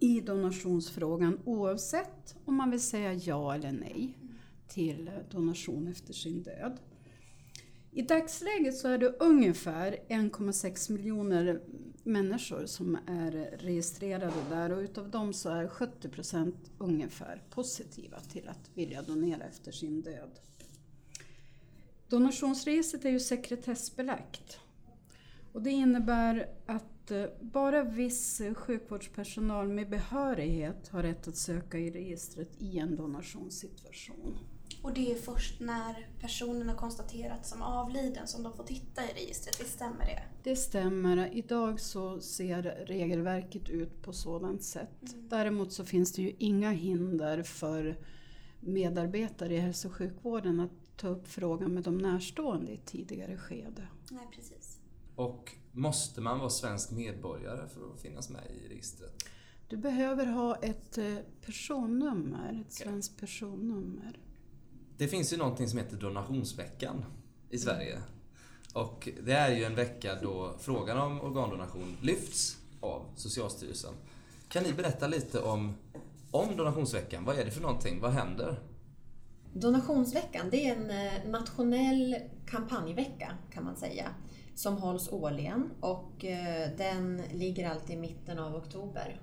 i 0.00 0.20
donationsfrågan 0.20 1.40
oavsett 1.44 2.36
om 2.44 2.54
man 2.54 2.70
vill 2.70 2.80
säga 2.80 3.12
ja 3.12 3.54
eller 3.54 3.72
nej 3.72 4.18
till 4.68 5.10
donation 5.30 5.88
efter 5.88 6.12
sin 6.12 6.42
död. 6.42 6.80
I 7.92 8.02
dagsläget 8.02 8.76
så 8.76 8.88
är 8.88 8.98
det 8.98 9.16
ungefär 9.20 9.96
1,6 10.08 10.92
miljoner 10.92 11.60
människor 12.04 12.66
som 12.66 12.98
är 13.06 13.30
registrerade 13.58 14.32
där 14.50 14.72
och 14.72 14.78
utav 14.78 15.10
dem 15.10 15.32
så 15.32 15.48
är 15.48 15.68
70 15.68 16.08
procent 16.08 16.56
ungefär 16.78 17.42
positiva 17.50 18.20
till 18.20 18.48
att 18.48 18.70
vilja 18.74 19.02
donera 19.02 19.44
efter 19.44 19.72
sin 19.72 20.00
död. 20.00 20.30
Donationsregistret 22.10 23.04
är 23.04 23.10
ju 23.10 23.20
sekretessbelagt. 23.20 24.58
Och 25.52 25.62
det 25.62 25.70
innebär 25.70 26.48
att 26.66 27.10
eh, 27.10 27.24
bara 27.40 27.84
viss 27.84 28.42
sjukvårdspersonal 28.54 29.68
med 29.68 29.90
behörighet 29.90 30.88
har 30.88 31.02
rätt 31.02 31.28
att 31.28 31.36
söka 31.36 31.78
i 31.78 31.90
registret 31.90 32.48
i 32.58 32.78
en 32.78 32.96
donationssituation. 32.96 34.38
Och 34.82 34.94
det 34.94 35.12
är 35.12 35.14
först 35.14 35.60
när 35.60 36.08
personen 36.20 36.68
har 36.68 36.76
konstaterats 36.76 37.50
som 37.50 37.62
avliden 37.62 38.26
som 38.26 38.42
de 38.42 38.52
får 38.52 38.64
titta 38.64 39.02
i 39.04 39.14
registret, 39.14 39.60
visst 39.60 39.72
stämmer 39.72 40.04
det? 40.04 40.22
Det 40.42 40.56
stämmer. 40.56 41.30
Idag 41.32 41.80
så 41.80 42.20
ser 42.20 42.62
regelverket 42.86 43.68
ut 43.68 44.02
på 44.02 44.12
sådant 44.12 44.62
sätt. 44.62 45.12
Mm. 45.12 45.28
Däremot 45.28 45.72
så 45.72 45.84
finns 45.84 46.12
det 46.12 46.22
ju 46.22 46.32
inga 46.38 46.70
hinder 46.70 47.42
för 47.42 47.98
medarbetare 48.60 49.54
i 49.54 49.58
hälso 49.58 49.88
och 49.88 49.94
sjukvården 49.94 50.60
att 50.60 50.89
ta 51.00 51.08
upp 51.08 51.28
frågan 51.28 51.74
med 51.74 51.82
de 51.82 51.98
närstående 51.98 52.70
i 52.70 52.74
ett 52.74 52.86
tidigare 52.86 53.36
skede. 53.36 53.88
Nej, 54.10 54.28
precis. 54.34 54.78
Och 55.14 55.52
måste 55.72 56.20
man 56.20 56.38
vara 56.38 56.50
svensk 56.50 56.90
medborgare 56.90 57.68
för 57.68 57.94
att 57.94 58.00
finnas 58.00 58.30
med 58.30 58.42
i 58.50 58.68
registret? 58.68 59.24
Du 59.68 59.76
behöver 59.76 60.26
ha 60.26 60.56
ett 60.56 60.98
eh, 60.98 61.16
personnummer, 61.44 62.48
ett 62.48 62.72
okay. 62.72 62.86
svenskt 62.86 63.20
personnummer. 63.20 64.18
Det 64.96 65.08
finns 65.08 65.32
ju 65.32 65.36
någonting 65.36 65.68
som 65.68 65.78
heter 65.78 65.96
donationsveckan 65.96 67.04
i 67.50 67.58
Sverige. 67.58 68.02
Och 68.74 69.08
det 69.22 69.32
är 69.32 69.56
ju 69.56 69.64
en 69.64 69.74
vecka 69.74 70.18
då 70.22 70.54
frågan 70.58 70.98
om 70.98 71.20
organdonation 71.20 71.96
lyfts 72.02 72.58
av 72.80 73.06
Socialstyrelsen. 73.16 73.94
Kan 74.48 74.62
ni 74.62 74.72
berätta 74.72 75.06
lite 75.06 75.40
om, 75.40 75.74
om 76.30 76.56
donationsveckan? 76.56 77.24
Vad 77.24 77.38
är 77.38 77.44
det 77.44 77.50
för 77.50 77.62
någonting? 77.62 78.00
Vad 78.00 78.12
händer? 78.12 78.60
Donationsveckan, 79.52 80.50
det 80.50 80.68
är 80.68 80.76
en 80.76 80.90
eh, 80.90 81.30
nationell 81.30 82.16
kampanjvecka 82.46 83.36
kan 83.52 83.64
man 83.64 83.76
säga 83.76 84.14
som 84.54 84.76
hålls 84.76 85.08
årligen 85.12 85.70
och 85.80 86.24
eh, 86.24 86.68
den 86.76 87.22
ligger 87.32 87.70
alltid 87.70 87.96
i 87.96 88.00
mitten 88.00 88.38
av 88.38 88.54
oktober. 88.54 89.20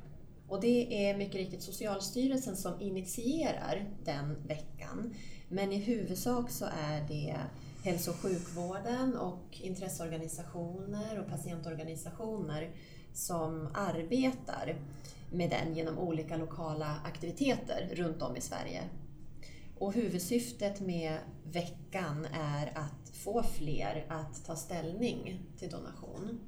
Och 0.47 0.61
det 0.61 1.09
är 1.09 1.17
mycket 1.17 1.35
riktigt 1.35 1.63
Socialstyrelsen 1.63 2.55
som 2.55 2.81
initierar 2.81 3.85
den 4.05 4.47
veckan. 4.47 5.13
Men 5.49 5.71
i 5.71 5.77
huvudsak 5.77 6.49
så 6.49 6.65
är 6.65 7.07
det 7.07 7.35
hälso 7.83 8.11
och 8.11 8.17
sjukvården 8.17 9.17
och 9.17 9.61
intresseorganisationer 9.61 11.19
och 11.19 11.27
patientorganisationer 11.27 12.69
som 13.13 13.69
arbetar 13.73 14.75
med 15.31 15.49
den 15.49 15.75
genom 15.75 15.97
olika 15.97 16.37
lokala 16.37 16.95
aktiviteter 17.05 17.89
runt 17.93 18.21
om 18.21 18.35
i 18.35 18.41
Sverige. 18.41 18.83
Och 19.79 19.93
huvudsyftet 19.93 20.81
med 20.81 21.19
veckan 21.43 22.25
är 22.33 22.77
att 22.77 23.09
få 23.13 23.43
fler 23.43 24.05
att 24.09 24.45
ta 24.45 24.55
ställning 24.55 25.41
till 25.57 25.69
donation. 25.69 26.39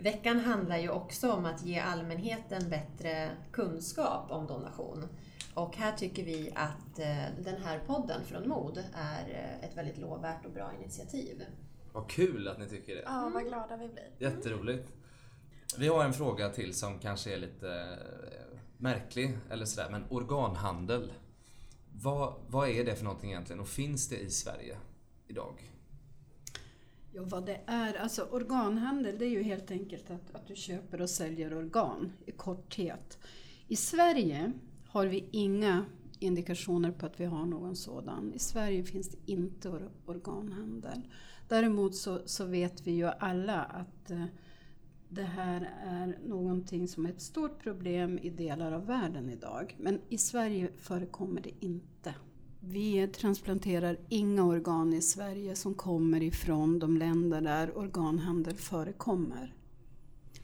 Veckan 0.00 0.40
handlar 0.40 0.78
ju 0.78 0.90
också 0.90 1.32
om 1.32 1.44
att 1.44 1.64
ge 1.64 1.78
allmänheten 1.78 2.70
bättre 2.70 3.30
kunskap 3.52 4.30
om 4.30 4.46
donation. 4.46 5.08
Och 5.54 5.76
här 5.76 5.96
tycker 5.96 6.24
vi 6.24 6.52
att 6.54 6.98
eh, 6.98 7.44
den 7.44 7.62
här 7.62 7.78
podden 7.86 8.24
från 8.24 8.48
MOD 8.48 8.84
är 8.94 9.28
eh, 9.28 9.68
ett 9.68 9.76
väldigt 9.76 9.98
lovvärt 9.98 10.46
och 10.46 10.52
bra 10.52 10.72
initiativ. 10.80 11.42
Vad 11.92 12.10
kul 12.10 12.48
att 12.48 12.58
ni 12.58 12.68
tycker 12.68 12.94
det. 12.94 13.02
Ja, 13.06 13.30
vad 13.34 13.44
glada 13.44 13.76
vi 13.76 13.88
blir. 13.88 14.10
Jätteroligt. 14.18 14.92
Vi 15.78 15.88
har 15.88 16.04
en 16.04 16.12
fråga 16.12 16.48
till 16.48 16.74
som 16.74 16.98
kanske 16.98 17.34
är 17.34 17.38
lite 17.38 17.70
eh, 17.70 18.58
märklig 18.76 19.38
eller 19.50 19.64
sådär, 19.64 19.88
men 19.90 20.04
organhandel. 20.10 21.12
Vad, 22.02 22.34
vad 22.48 22.68
är 22.68 22.84
det 22.84 22.94
för 22.94 23.04
någonting 23.04 23.30
egentligen 23.30 23.60
och 23.60 23.68
finns 23.68 24.08
det 24.08 24.18
i 24.18 24.30
Sverige 24.30 24.76
idag? 25.26 25.72
Ja, 27.12 27.22
vad 27.24 27.46
det 27.46 27.60
är? 27.66 27.94
Alltså 27.94 28.22
organhandel 28.22 29.18
det 29.18 29.24
är 29.24 29.30
ju 29.30 29.42
helt 29.42 29.70
enkelt 29.70 30.10
att, 30.10 30.34
att 30.34 30.46
du 30.46 30.56
köper 30.56 31.00
och 31.00 31.10
säljer 31.10 31.54
organ 31.54 32.12
i 32.26 32.32
korthet. 32.32 33.18
I 33.68 33.76
Sverige 33.76 34.52
har 34.86 35.06
vi 35.06 35.28
inga 35.30 35.84
indikationer 36.18 36.90
på 36.90 37.06
att 37.06 37.20
vi 37.20 37.24
har 37.24 37.46
någon 37.46 37.76
sådan. 37.76 38.32
I 38.34 38.38
Sverige 38.38 38.84
finns 38.84 39.08
det 39.08 39.32
inte 39.32 39.88
organhandel. 40.06 41.02
Däremot 41.48 41.94
så, 41.94 42.20
så 42.26 42.44
vet 42.44 42.86
vi 42.86 42.90
ju 42.90 43.06
alla 43.06 43.62
att 43.62 44.10
eh, 44.10 44.24
det 45.08 45.22
här 45.22 45.74
är 45.84 46.18
någonting 46.28 46.88
som 46.88 47.06
är 47.06 47.10
ett 47.10 47.20
stort 47.20 47.62
problem 47.62 48.18
i 48.18 48.30
delar 48.30 48.72
av 48.72 48.86
världen 48.86 49.30
idag. 49.30 49.76
Men 49.78 50.00
i 50.08 50.18
Sverige 50.18 50.68
förekommer 50.80 51.40
det 51.40 51.64
inte. 51.64 52.14
Vi 52.60 53.08
transplanterar 53.08 53.98
inga 54.08 54.44
organ 54.44 54.94
i 54.94 55.02
Sverige 55.02 55.56
som 55.56 55.74
kommer 55.74 56.22
ifrån 56.22 56.78
de 56.78 56.96
länder 56.96 57.40
där 57.40 57.78
organhandel 57.78 58.56
förekommer. 58.56 59.54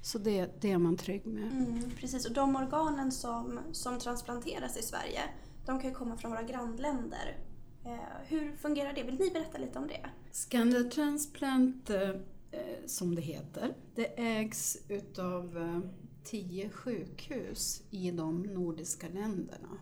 Så 0.03 0.19
det, 0.19 0.61
det 0.61 0.71
är 0.71 0.79
man 0.79 0.97
trygg 0.97 1.27
med. 1.27 1.53
Mm, 1.53 1.91
precis, 2.01 2.27
och 2.27 2.33
de 2.33 2.57
organen 2.57 3.13
som, 3.13 3.59
som 3.73 3.99
transplanteras 3.99 4.77
i 4.77 4.83
Sverige, 4.83 5.21
de 5.67 5.81
kan 5.81 5.91
ju 5.91 5.97
komma 5.97 6.17
från 6.17 6.31
våra 6.31 6.43
grannländer. 6.43 7.39
Eh, 7.85 8.27
hur 8.27 8.57
fungerar 8.57 8.93
det? 8.93 9.03
Vill 9.03 9.19
ni 9.19 9.31
berätta 9.31 9.59
lite 9.59 9.79
om 9.79 9.87
det? 9.87 10.07
Scandal 10.33 10.85
Transplant, 10.85 11.91
eh, 11.91 12.11
Eh, 12.55 12.87
som 12.87 13.15
det 13.15 13.23
heter, 13.23 13.75
det 13.95 14.21
ägs 14.21 14.79
utav 14.89 15.57
eh, 15.57 15.81
tio 16.25 16.71
sjukhus 16.71 17.83
i 17.91 18.11
de 18.11 18.43
nordiska 18.43 19.09
länderna. 19.09 19.79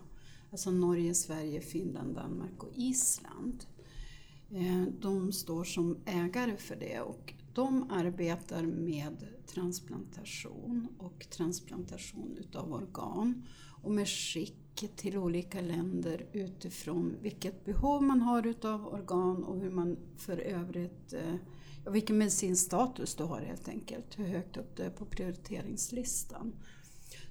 Alltså 0.51 0.71
Norge, 0.71 1.13
Sverige, 1.13 1.61
Finland, 1.61 2.15
Danmark 2.15 2.63
och 2.63 2.71
Island. 2.75 3.65
Eh, 4.51 4.83
de 5.01 5.31
står 5.31 5.63
som 5.63 5.97
ägare 6.05 6.57
för 6.57 6.75
det 6.75 6.99
och 6.99 7.33
de 7.53 7.91
arbetar 7.91 8.63
med 8.63 9.27
transplantation 9.47 10.87
och 10.97 11.27
transplantation 11.29 12.37
utav 12.39 12.73
organ 12.73 13.43
och 13.83 13.91
med 13.91 14.07
skick 14.07 14.95
till 14.95 15.17
olika 15.17 15.61
länder 15.61 16.25
utifrån 16.31 17.15
vilket 17.21 17.65
behov 17.65 18.03
man 18.03 18.21
har 18.21 18.47
utav 18.47 18.87
organ 18.87 19.43
och 19.43 19.59
hur 19.59 19.71
man 19.71 19.97
för 20.17 20.37
övrigt, 20.37 21.13
eh, 21.85 21.91
vilken 21.91 22.17
medicinsk 22.17 22.65
status 22.65 23.15
du 23.15 23.23
har 23.23 23.41
helt 23.41 23.67
enkelt, 23.67 24.19
hur 24.19 24.25
högt 24.25 24.57
upp 24.57 24.75
du 24.75 24.83
är 24.83 24.89
på 24.89 25.05
prioriteringslistan. 25.05 26.55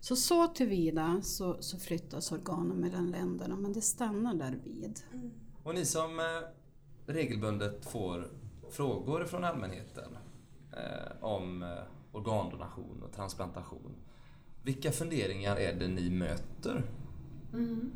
Så 0.01 0.17
så 0.17 0.47
tillvida 0.49 1.21
så, 1.23 1.57
så 1.63 1.79
flyttas 1.79 2.33
organen 2.33 2.77
mellan 2.77 3.11
länderna 3.11 3.57
men 3.57 3.73
det 3.73 3.81
stannar 3.81 4.35
där 4.35 4.59
vid. 4.65 5.01
Mm. 5.13 5.31
Och 5.63 5.75
ni 5.75 5.85
som 5.85 6.21
eh, 6.21 6.25
regelbundet 7.07 7.85
får 7.85 8.29
frågor 8.71 9.25
från 9.25 9.45
allmänheten 9.45 10.17
eh, 10.73 11.25
om 11.25 11.63
eh, 11.63 11.69
organdonation 12.13 13.03
och 13.03 13.13
transplantation. 13.13 13.95
Vilka 14.63 14.93
funderingar 14.93 15.57
är 15.57 15.75
det 15.75 15.89
ni 15.89 16.11
möter? 16.11 16.85
Mm. 17.53 17.93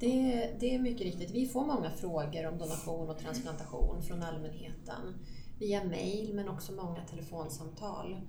Det, 0.00 0.50
det, 0.60 0.74
är 0.74 0.78
mycket 0.78 1.06
riktigt. 1.06 1.30
Vi 1.30 1.46
får 1.46 1.66
många 1.66 1.90
frågor 1.90 2.46
om 2.46 2.58
donation 2.58 3.10
och 3.10 3.18
transplantation 3.18 4.02
från 4.02 4.22
allmänheten 4.22 5.14
via 5.58 5.84
mail 5.84 6.34
men 6.34 6.48
också 6.48 6.72
många 6.72 7.04
telefonsamtal. 7.04 8.20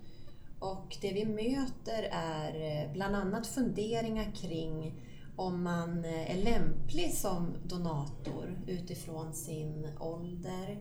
Och 0.60 0.98
det 1.02 1.14
vi 1.14 1.26
möter 1.26 2.04
är 2.12 2.84
eh, 2.86 2.92
bland 2.94 3.16
annat 3.16 3.48
funderingar 3.48 4.32
kring 4.36 5.02
om 5.36 5.64
man 5.64 6.06
eh, 6.06 6.32
är 6.32 6.44
lämplig 6.44 7.14
som 7.14 7.54
donator 7.64 8.60
utifrån 8.68 9.34
sin 9.34 9.88
ålder 10.00 10.78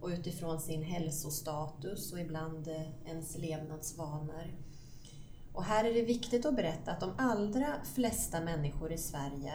och 0.00 0.08
utifrån 0.08 0.60
sin 0.60 0.82
hälsostatus 0.82 2.12
och 2.12 2.20
ibland 2.20 2.68
eh, 2.68 3.08
ens 3.10 3.38
levnadsvanor. 3.38 4.54
Och 5.52 5.64
här 5.64 5.84
är 5.84 5.94
det 5.94 6.02
viktigt 6.02 6.46
att 6.46 6.56
berätta 6.56 6.92
att 6.92 7.00
de 7.00 7.12
allra 7.18 7.84
flesta 7.94 8.40
människor 8.40 8.92
i 8.92 8.98
Sverige 8.98 9.54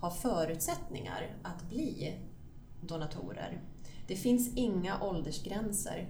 har 0.00 0.10
förutsättningar 0.10 1.36
att 1.42 1.68
bli 1.68 2.16
donatorer. 2.80 3.62
Det 4.06 4.16
finns 4.16 4.56
inga 4.56 5.02
åldersgränser 5.02 6.08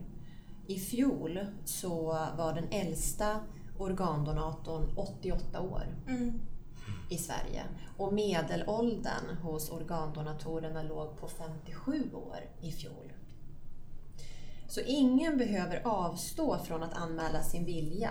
i 0.67 0.79
fjol 0.79 1.47
så 1.65 2.03
var 2.37 2.55
den 2.55 2.69
äldsta 2.71 3.41
organdonatorn 3.79 4.91
88 4.97 5.61
år 5.61 5.87
mm. 6.09 6.41
i 7.11 7.19
Sverige. 7.19 7.63
Och 7.97 8.13
medelåldern 8.13 9.37
hos 9.43 9.71
organdonatorerna 9.71 10.83
låg 10.83 11.21
på 11.21 11.29
57 11.29 12.11
år 12.15 12.39
i 12.61 12.73
fjol. 12.73 13.13
Så 14.69 14.81
ingen 14.81 15.39
behöver 15.39 15.83
avstå 15.85 16.59
från 16.59 16.83
att 16.83 16.95
anmäla 16.95 17.43
sin 17.43 17.65
vilja 17.65 18.11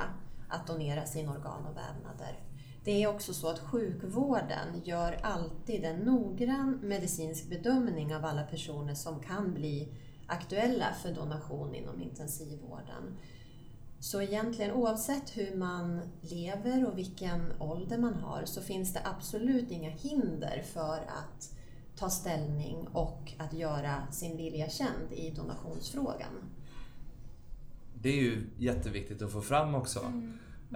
att 0.50 0.67
donera 0.67 1.06
sina 1.06 1.32
organ 1.32 1.65
och 1.65 1.78
vävnader. 1.78 2.39
Det 2.86 3.04
är 3.04 3.08
också 3.08 3.34
så 3.34 3.50
att 3.50 3.60
sjukvården 3.60 4.82
gör 4.84 5.19
alltid 5.24 5.84
en 5.86 6.00
noggrann 6.00 6.80
medicinsk 6.84 7.50
bedömning 7.50 8.15
av 8.15 8.26
alla 8.26 8.43
personer 8.43 8.93
som 8.93 9.19
kan 9.19 9.54
bli 9.54 9.88
aktuella 10.28 10.86
för 11.02 11.12
donation 11.13 11.76
inom 11.76 12.02
intensivvården. 12.02 13.17
Så 14.00 14.21
egentligen 14.21 14.71
oavsett 14.71 15.38
hur 15.38 15.56
man 15.56 16.02
lever 16.21 16.88
och 16.88 16.98
vilken 16.98 17.54
ålder 17.60 17.98
man 17.98 18.13
har 18.13 18.45
så 18.45 18.62
finns 18.62 18.93
det 18.93 19.02
absolut 19.04 19.71
inga 19.71 19.89
hinder 19.89 20.63
för 20.74 20.98
att 20.98 21.54
ta 21.95 22.10
ställning 22.10 22.88
och 22.93 23.34
att 23.38 23.54
göra 23.54 24.12
sin 24.12 24.38
vilja 24.38 24.69
känd 24.69 25.12
i 25.12 25.30
donationsfrågan. 25.30 26.52
Det 28.02 28.10
är 28.10 28.24
ju 28.24 28.48
jätteviktigt 28.58 29.21
att 29.21 29.32
få 29.32 29.41
fram 29.41 29.76
också. 29.76 30.00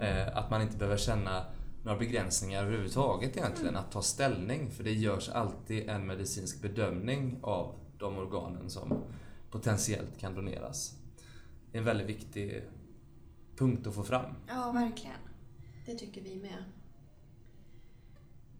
Eh, 0.00 0.36
att 0.36 0.50
man 0.50 0.62
inte 0.62 0.76
behöver 0.76 0.96
känna 0.96 1.44
några 1.82 1.98
begränsningar 1.98 2.62
överhuvudtaget 2.62 3.36
egentligen 3.36 3.76
att 3.76 3.92
ta 3.92 4.02
ställning. 4.02 4.70
För 4.70 4.84
det 4.84 4.92
görs 4.92 5.28
alltid 5.28 5.88
en 5.88 6.06
medicinsk 6.06 6.62
bedömning 6.62 7.38
av 7.42 7.74
de 7.98 8.18
organen 8.18 8.70
som 8.70 9.02
potentiellt 9.50 10.18
kan 10.18 10.34
doneras. 10.34 10.94
Det 11.72 11.78
är 11.78 11.80
en 11.80 11.84
väldigt 11.84 12.08
viktig 12.08 12.62
punkt 13.56 13.86
att 13.86 13.94
få 13.94 14.02
fram. 14.02 14.34
Ja, 14.48 14.72
verkligen. 14.72 15.16
Det 15.86 15.94
tycker 15.94 16.20
vi 16.20 16.36
med. 16.36 16.64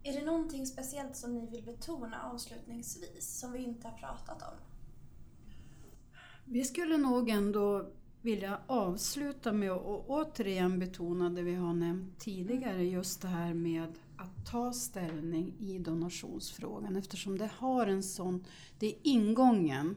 Är 0.03 0.13
det 0.13 0.25
någonting 0.25 0.65
speciellt 0.65 1.15
som 1.15 1.33
ni 1.33 1.49
vill 1.49 1.63
betona 1.63 2.31
avslutningsvis 2.33 3.39
som 3.39 3.51
vi 3.51 3.59
inte 3.59 3.87
har 3.87 3.97
pratat 3.97 4.41
om? 4.41 4.57
Vi 6.45 6.63
skulle 6.63 6.97
nog 6.97 7.29
ändå 7.29 7.91
vilja 8.21 8.59
avsluta 8.67 9.51
med 9.51 9.71
att 9.71 10.05
återigen 10.07 10.79
betona 10.79 11.29
det 11.29 11.41
vi 11.41 11.55
har 11.55 11.73
nämnt 11.73 12.19
tidigare, 12.19 12.83
just 12.83 13.21
det 13.21 13.27
här 13.27 13.53
med 13.53 13.87
att 14.17 14.45
ta 14.45 14.73
ställning 14.73 15.53
i 15.59 15.79
donationsfrågan 15.79 16.95
eftersom 16.95 17.37
det 17.37 17.49
har 17.57 17.87
en 17.87 18.03
sån, 18.03 18.45
det 18.79 18.87
är 18.87 18.95
ingången 19.03 19.95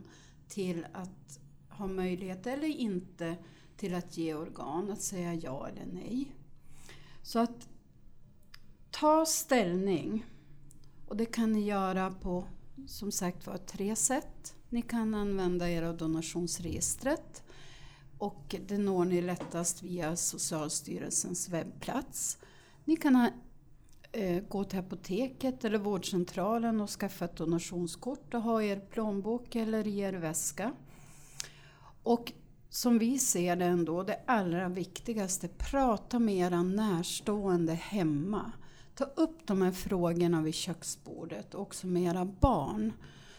till 0.49 0.87
att 0.93 1.41
ha 1.69 1.87
möjlighet 1.87 2.47
eller 2.47 2.69
inte 2.69 3.37
till 3.77 3.95
att 3.95 4.17
ge 4.17 4.35
organ, 4.35 4.91
att 4.91 5.03
säga 5.03 5.35
ja 5.35 5.69
eller 5.69 5.87
nej. 5.93 6.35
Så 7.23 7.39
att 7.39 7.69
ta 8.91 9.27
ställning 9.27 10.25
och 11.09 11.17
det 11.17 11.27
kan 11.27 11.53
ni 11.53 11.61
göra 11.61 12.11
på 12.11 12.45
som 12.87 13.13
sagt 13.13 13.47
var 13.47 13.57
tre 13.57 13.97
sätt. 13.97 14.57
Ni 14.69 14.83
kan 14.83 15.15
använda 15.15 15.71
er 15.71 15.83
av 15.83 15.97
donationsregistret 15.97 17.44
och 18.18 18.57
det 18.66 18.79
når 18.79 19.05
ni 19.05 19.20
lättast 19.20 19.83
via 19.83 20.16
Socialstyrelsens 20.16 21.48
webbplats. 21.48 22.38
Ni 22.85 22.96
kan 22.96 23.16
ha, 23.16 23.31
eh, 24.12 24.42
gå 24.48 24.64
till 24.64 24.79
apoteket 24.79 25.64
eller 25.64 25.79
vårdcentralen 25.79 26.81
och 26.81 26.90
skaffa 26.90 27.24
ett 27.24 27.37
donationskort 27.37 28.35
och 28.35 28.42
ha 28.42 28.62
i 28.62 28.68
er 28.68 28.81
plånbok 28.81 29.57
eller 29.57 29.87
i 29.87 29.98
er 29.98 30.12
väska. 30.12 30.72
Och 32.03 32.33
som 32.70 32.98
vi 32.98 33.18
ser 33.18 33.57
det 33.57 33.64
ändå, 33.64 34.03
det 34.03 34.20
allra 34.27 34.68
viktigaste, 34.68 35.48
prata 35.48 36.18
med 36.18 36.35
era 36.35 36.62
närstående 36.62 37.74
hemma. 37.74 38.53
Ta 38.94 39.05
upp 39.05 39.46
de 39.46 39.62
här 39.62 39.72
frågorna 39.72 40.42
vid 40.42 40.55
köksbordet, 40.55 41.55
också 41.55 41.87
med 41.87 42.03
era 42.03 42.24
barn. 42.24 42.92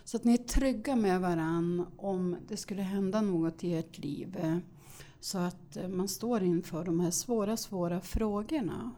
Så 0.05 0.17
att 0.17 0.23
ni 0.23 0.33
är 0.33 0.37
trygga 0.37 0.95
med 0.95 1.21
varann 1.21 1.85
om 1.97 2.37
det 2.47 2.57
skulle 2.57 2.81
hända 2.81 3.21
något 3.21 3.63
i 3.63 3.73
ert 3.73 3.97
liv. 3.97 4.37
eh, 4.37 4.57
Så 5.19 5.37
att 5.37 5.77
eh, 5.77 5.87
man 5.87 6.07
står 6.07 6.43
inför 6.43 6.83
de 6.85 6.99
här 6.99 7.11
svåra, 7.11 7.57
svåra 7.57 8.01
frågorna. 8.01 8.91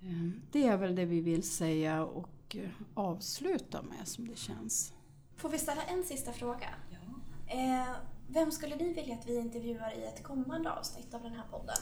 Eh, 0.00 0.30
Det 0.52 0.66
är 0.66 0.76
väl 0.76 0.94
det 0.94 1.04
vi 1.04 1.20
vill 1.20 1.42
säga 1.42 2.04
och 2.04 2.56
avsluta 2.94 3.82
med 3.82 4.08
som 4.08 4.28
det 4.28 4.36
känns. 4.38 4.92
Får 5.36 5.48
vi 5.48 5.58
ställa 5.58 5.82
en 5.82 6.04
sista 6.04 6.32
fråga? 6.32 6.68
Eh, 7.46 7.94
vem 8.28 8.50
skulle 8.50 8.76
ni 8.76 8.92
vilja 8.92 9.14
att 9.14 9.28
vi 9.28 9.38
intervjuar 9.38 9.98
i 9.98 10.04
ett 10.04 10.22
kommande 10.22 10.72
avsnitt 10.72 11.14
av 11.14 11.22
den 11.22 11.32
här 11.32 11.44
podden? 11.50 11.76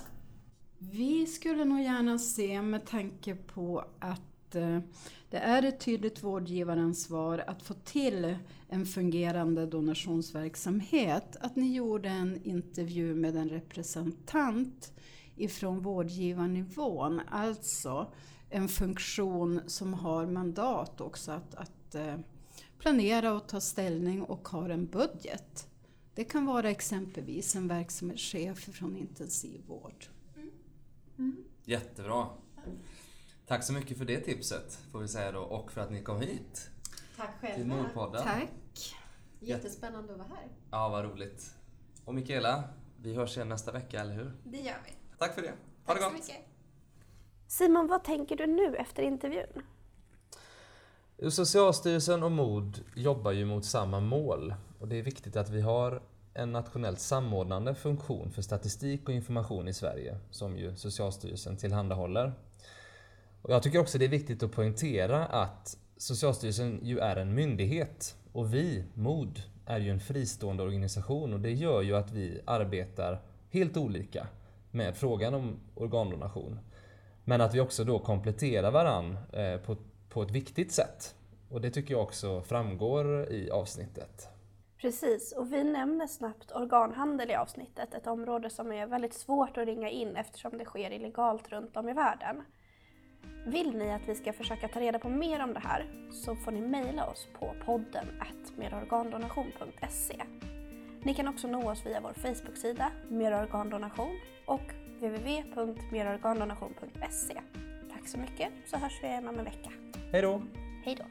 Vi 0.78 1.26
skulle 1.26 1.64
nog 1.64 1.80
gärna 1.80 2.18
se 2.18 2.62
med 2.62 2.86
tanke 2.86 3.34
på 3.34 3.84
att 3.98 4.20
eh, 4.54 4.78
det 5.30 5.38
är 5.38 5.62
ett 5.62 5.80
tydligt 5.80 6.22
vårdgivaransvar 6.22 7.44
att 7.46 7.62
få 7.62 7.74
till 7.74 8.36
en 8.68 8.86
fungerande 8.86 9.66
donationsverksamhet. 9.66 11.36
Att 11.40 11.56
ni 11.56 11.74
gjorde 11.74 12.08
en 12.08 12.44
intervju 12.44 13.14
med 13.14 13.36
en 13.36 13.48
representant 13.48 14.92
ifrån 15.36 15.80
vårdgivarnivån, 15.80 17.20
alltså 17.30 18.12
en 18.50 18.68
funktion 18.68 19.60
som 19.66 19.94
har 19.94 20.26
mandat 20.26 21.00
också 21.00 21.32
att, 21.32 21.54
att 21.54 21.94
eh, 21.94 22.16
planera 22.78 23.32
och 23.32 23.48
ta 23.48 23.60
ställning 23.60 24.22
och 24.22 24.48
har 24.48 24.68
en 24.68 24.86
budget. 24.86 25.68
Det 26.14 26.24
kan 26.24 26.46
vara 26.46 26.70
exempelvis 26.70 27.56
en 27.56 27.68
verksamhetschef 27.68 28.58
från 28.58 28.96
intensivvård. 28.96 30.06
Jättebra. 31.64 32.28
Tack 33.46 33.64
så 33.64 33.72
mycket 33.72 33.98
för 33.98 34.04
det 34.04 34.20
tipset 34.20 34.78
får 34.92 34.98
vi 34.98 35.08
säga 35.08 35.32
då 35.32 35.40
och 35.40 35.72
för 35.72 35.80
att 35.80 35.90
ni 35.90 36.02
kom 36.02 36.20
hit 36.20 36.70
Tack 37.16 37.40
till 37.40 37.48
själva. 37.48 37.76
Nordpodden. 37.76 38.22
Tack! 38.22 38.94
Jättespännande 39.40 40.12
att 40.12 40.18
vara 40.18 40.28
här. 40.28 40.48
Ja, 40.70 40.88
vad 40.88 41.04
roligt. 41.04 41.54
Och 42.04 42.14
Mikaela, 42.14 42.64
vi 43.02 43.14
hörs 43.14 43.36
igen 43.36 43.48
nästa 43.48 43.72
vecka, 43.72 44.00
eller 44.00 44.14
hur? 44.14 44.32
Det 44.44 44.58
gör 44.58 44.76
vi. 44.84 44.92
Tack 45.18 45.34
för 45.34 45.42
det. 45.42 45.48
Ha 45.48 45.54
det 45.94 46.00
Tack 46.00 46.02
så 46.02 46.04
gott! 46.04 46.12
mycket. 46.12 46.36
Simon, 47.46 47.86
vad 47.86 48.04
tänker 48.04 48.36
du 48.36 48.46
nu 48.46 48.76
efter 48.76 49.02
intervjun? 49.02 49.62
Socialstyrelsen 51.30 52.22
och 52.22 52.32
MOD 52.32 52.80
jobbar 52.96 53.32
ju 53.32 53.44
mot 53.44 53.64
samma 53.64 54.00
mål 54.00 54.54
och 54.78 54.88
det 54.88 54.96
är 54.98 55.02
viktigt 55.02 55.36
att 55.36 55.50
vi 55.50 55.60
har 55.60 56.02
en 56.34 56.52
nationellt 56.52 57.00
samordnande 57.00 57.74
funktion 57.74 58.30
för 58.30 58.42
statistik 58.42 59.08
och 59.08 59.14
information 59.14 59.68
i 59.68 59.72
Sverige 59.74 60.18
som 60.30 60.58
ju 60.58 60.76
Socialstyrelsen 60.76 61.56
tillhandahåller. 61.56 62.32
Och 63.42 63.50
jag 63.50 63.62
tycker 63.62 63.78
också 63.78 63.98
det 63.98 64.04
är 64.04 64.08
viktigt 64.08 64.42
att 64.42 64.52
poängtera 64.52 65.26
att 65.26 65.78
Socialstyrelsen 65.96 66.80
ju 66.82 66.98
är 66.98 67.16
en 67.16 67.34
myndighet 67.34 68.16
och 68.32 68.54
vi, 68.54 68.84
MOD, 68.94 69.42
är 69.66 69.80
ju 69.80 69.90
en 69.90 70.00
fristående 70.00 70.62
organisation 70.62 71.32
och 71.32 71.40
det 71.40 71.52
gör 71.52 71.82
ju 71.82 71.96
att 71.96 72.10
vi 72.10 72.40
arbetar 72.44 73.22
helt 73.50 73.76
olika 73.76 74.26
med 74.70 74.96
frågan 74.96 75.34
om 75.34 75.60
organdonation. 75.74 76.58
Men 77.24 77.40
att 77.40 77.54
vi 77.54 77.60
också 77.60 77.84
då 77.84 77.98
kompletterar 77.98 78.70
varann 78.70 79.18
eh, 79.32 79.56
på, 79.60 79.76
på 80.08 80.22
ett 80.22 80.30
viktigt 80.30 80.72
sätt. 80.72 81.14
Och 81.50 81.60
det 81.60 81.70
tycker 81.70 81.94
jag 81.94 82.02
också 82.02 82.42
framgår 82.42 83.32
i 83.32 83.50
avsnittet. 83.50 84.28
Precis, 84.78 85.32
och 85.32 85.52
vi 85.52 85.64
nämner 85.64 86.06
snabbt 86.06 86.52
organhandel 86.52 87.30
i 87.30 87.34
avsnittet, 87.34 87.94
ett 87.94 88.06
område 88.06 88.50
som 88.50 88.72
är 88.72 88.86
väldigt 88.86 89.14
svårt 89.14 89.56
att 89.56 89.66
ringa 89.66 89.90
in 89.90 90.16
eftersom 90.16 90.58
det 90.58 90.64
sker 90.64 90.90
illegalt 90.90 91.48
runt 91.48 91.76
om 91.76 91.88
i 91.88 91.92
världen. 91.92 92.42
Vill 93.46 93.76
ni 93.76 93.92
att 93.92 94.08
vi 94.08 94.14
ska 94.14 94.32
försöka 94.32 94.68
ta 94.68 94.80
reda 94.80 94.98
på 94.98 95.08
mer 95.08 95.42
om 95.42 95.54
det 95.54 95.60
här 95.60 95.86
så 96.10 96.36
får 96.36 96.52
ni 96.52 96.60
mejla 96.60 97.06
oss 97.06 97.28
på 97.38 97.54
podden 97.64 98.06
merorgandonation.se. 98.56 100.22
Ni 101.02 101.14
kan 101.14 101.28
också 101.28 101.48
nå 101.48 101.70
oss 101.70 101.86
via 101.86 102.00
vår 102.00 102.12
Facebook-sida 102.12 102.90
Mer 103.08 103.42
Organdonation 103.42 104.18
och 104.46 104.72
www.merorgandonation.se. 105.00 107.40
Tack 107.92 108.08
så 108.08 108.18
mycket 108.18 108.48
så 108.66 108.76
hörs 108.76 108.98
vi 109.02 109.06
igen 109.06 109.28
om 109.28 109.38
en 109.38 109.44
vecka. 109.44 109.70
Hej 110.12 110.22
då! 110.22 110.42
Hej 110.84 110.96
då! 110.98 111.04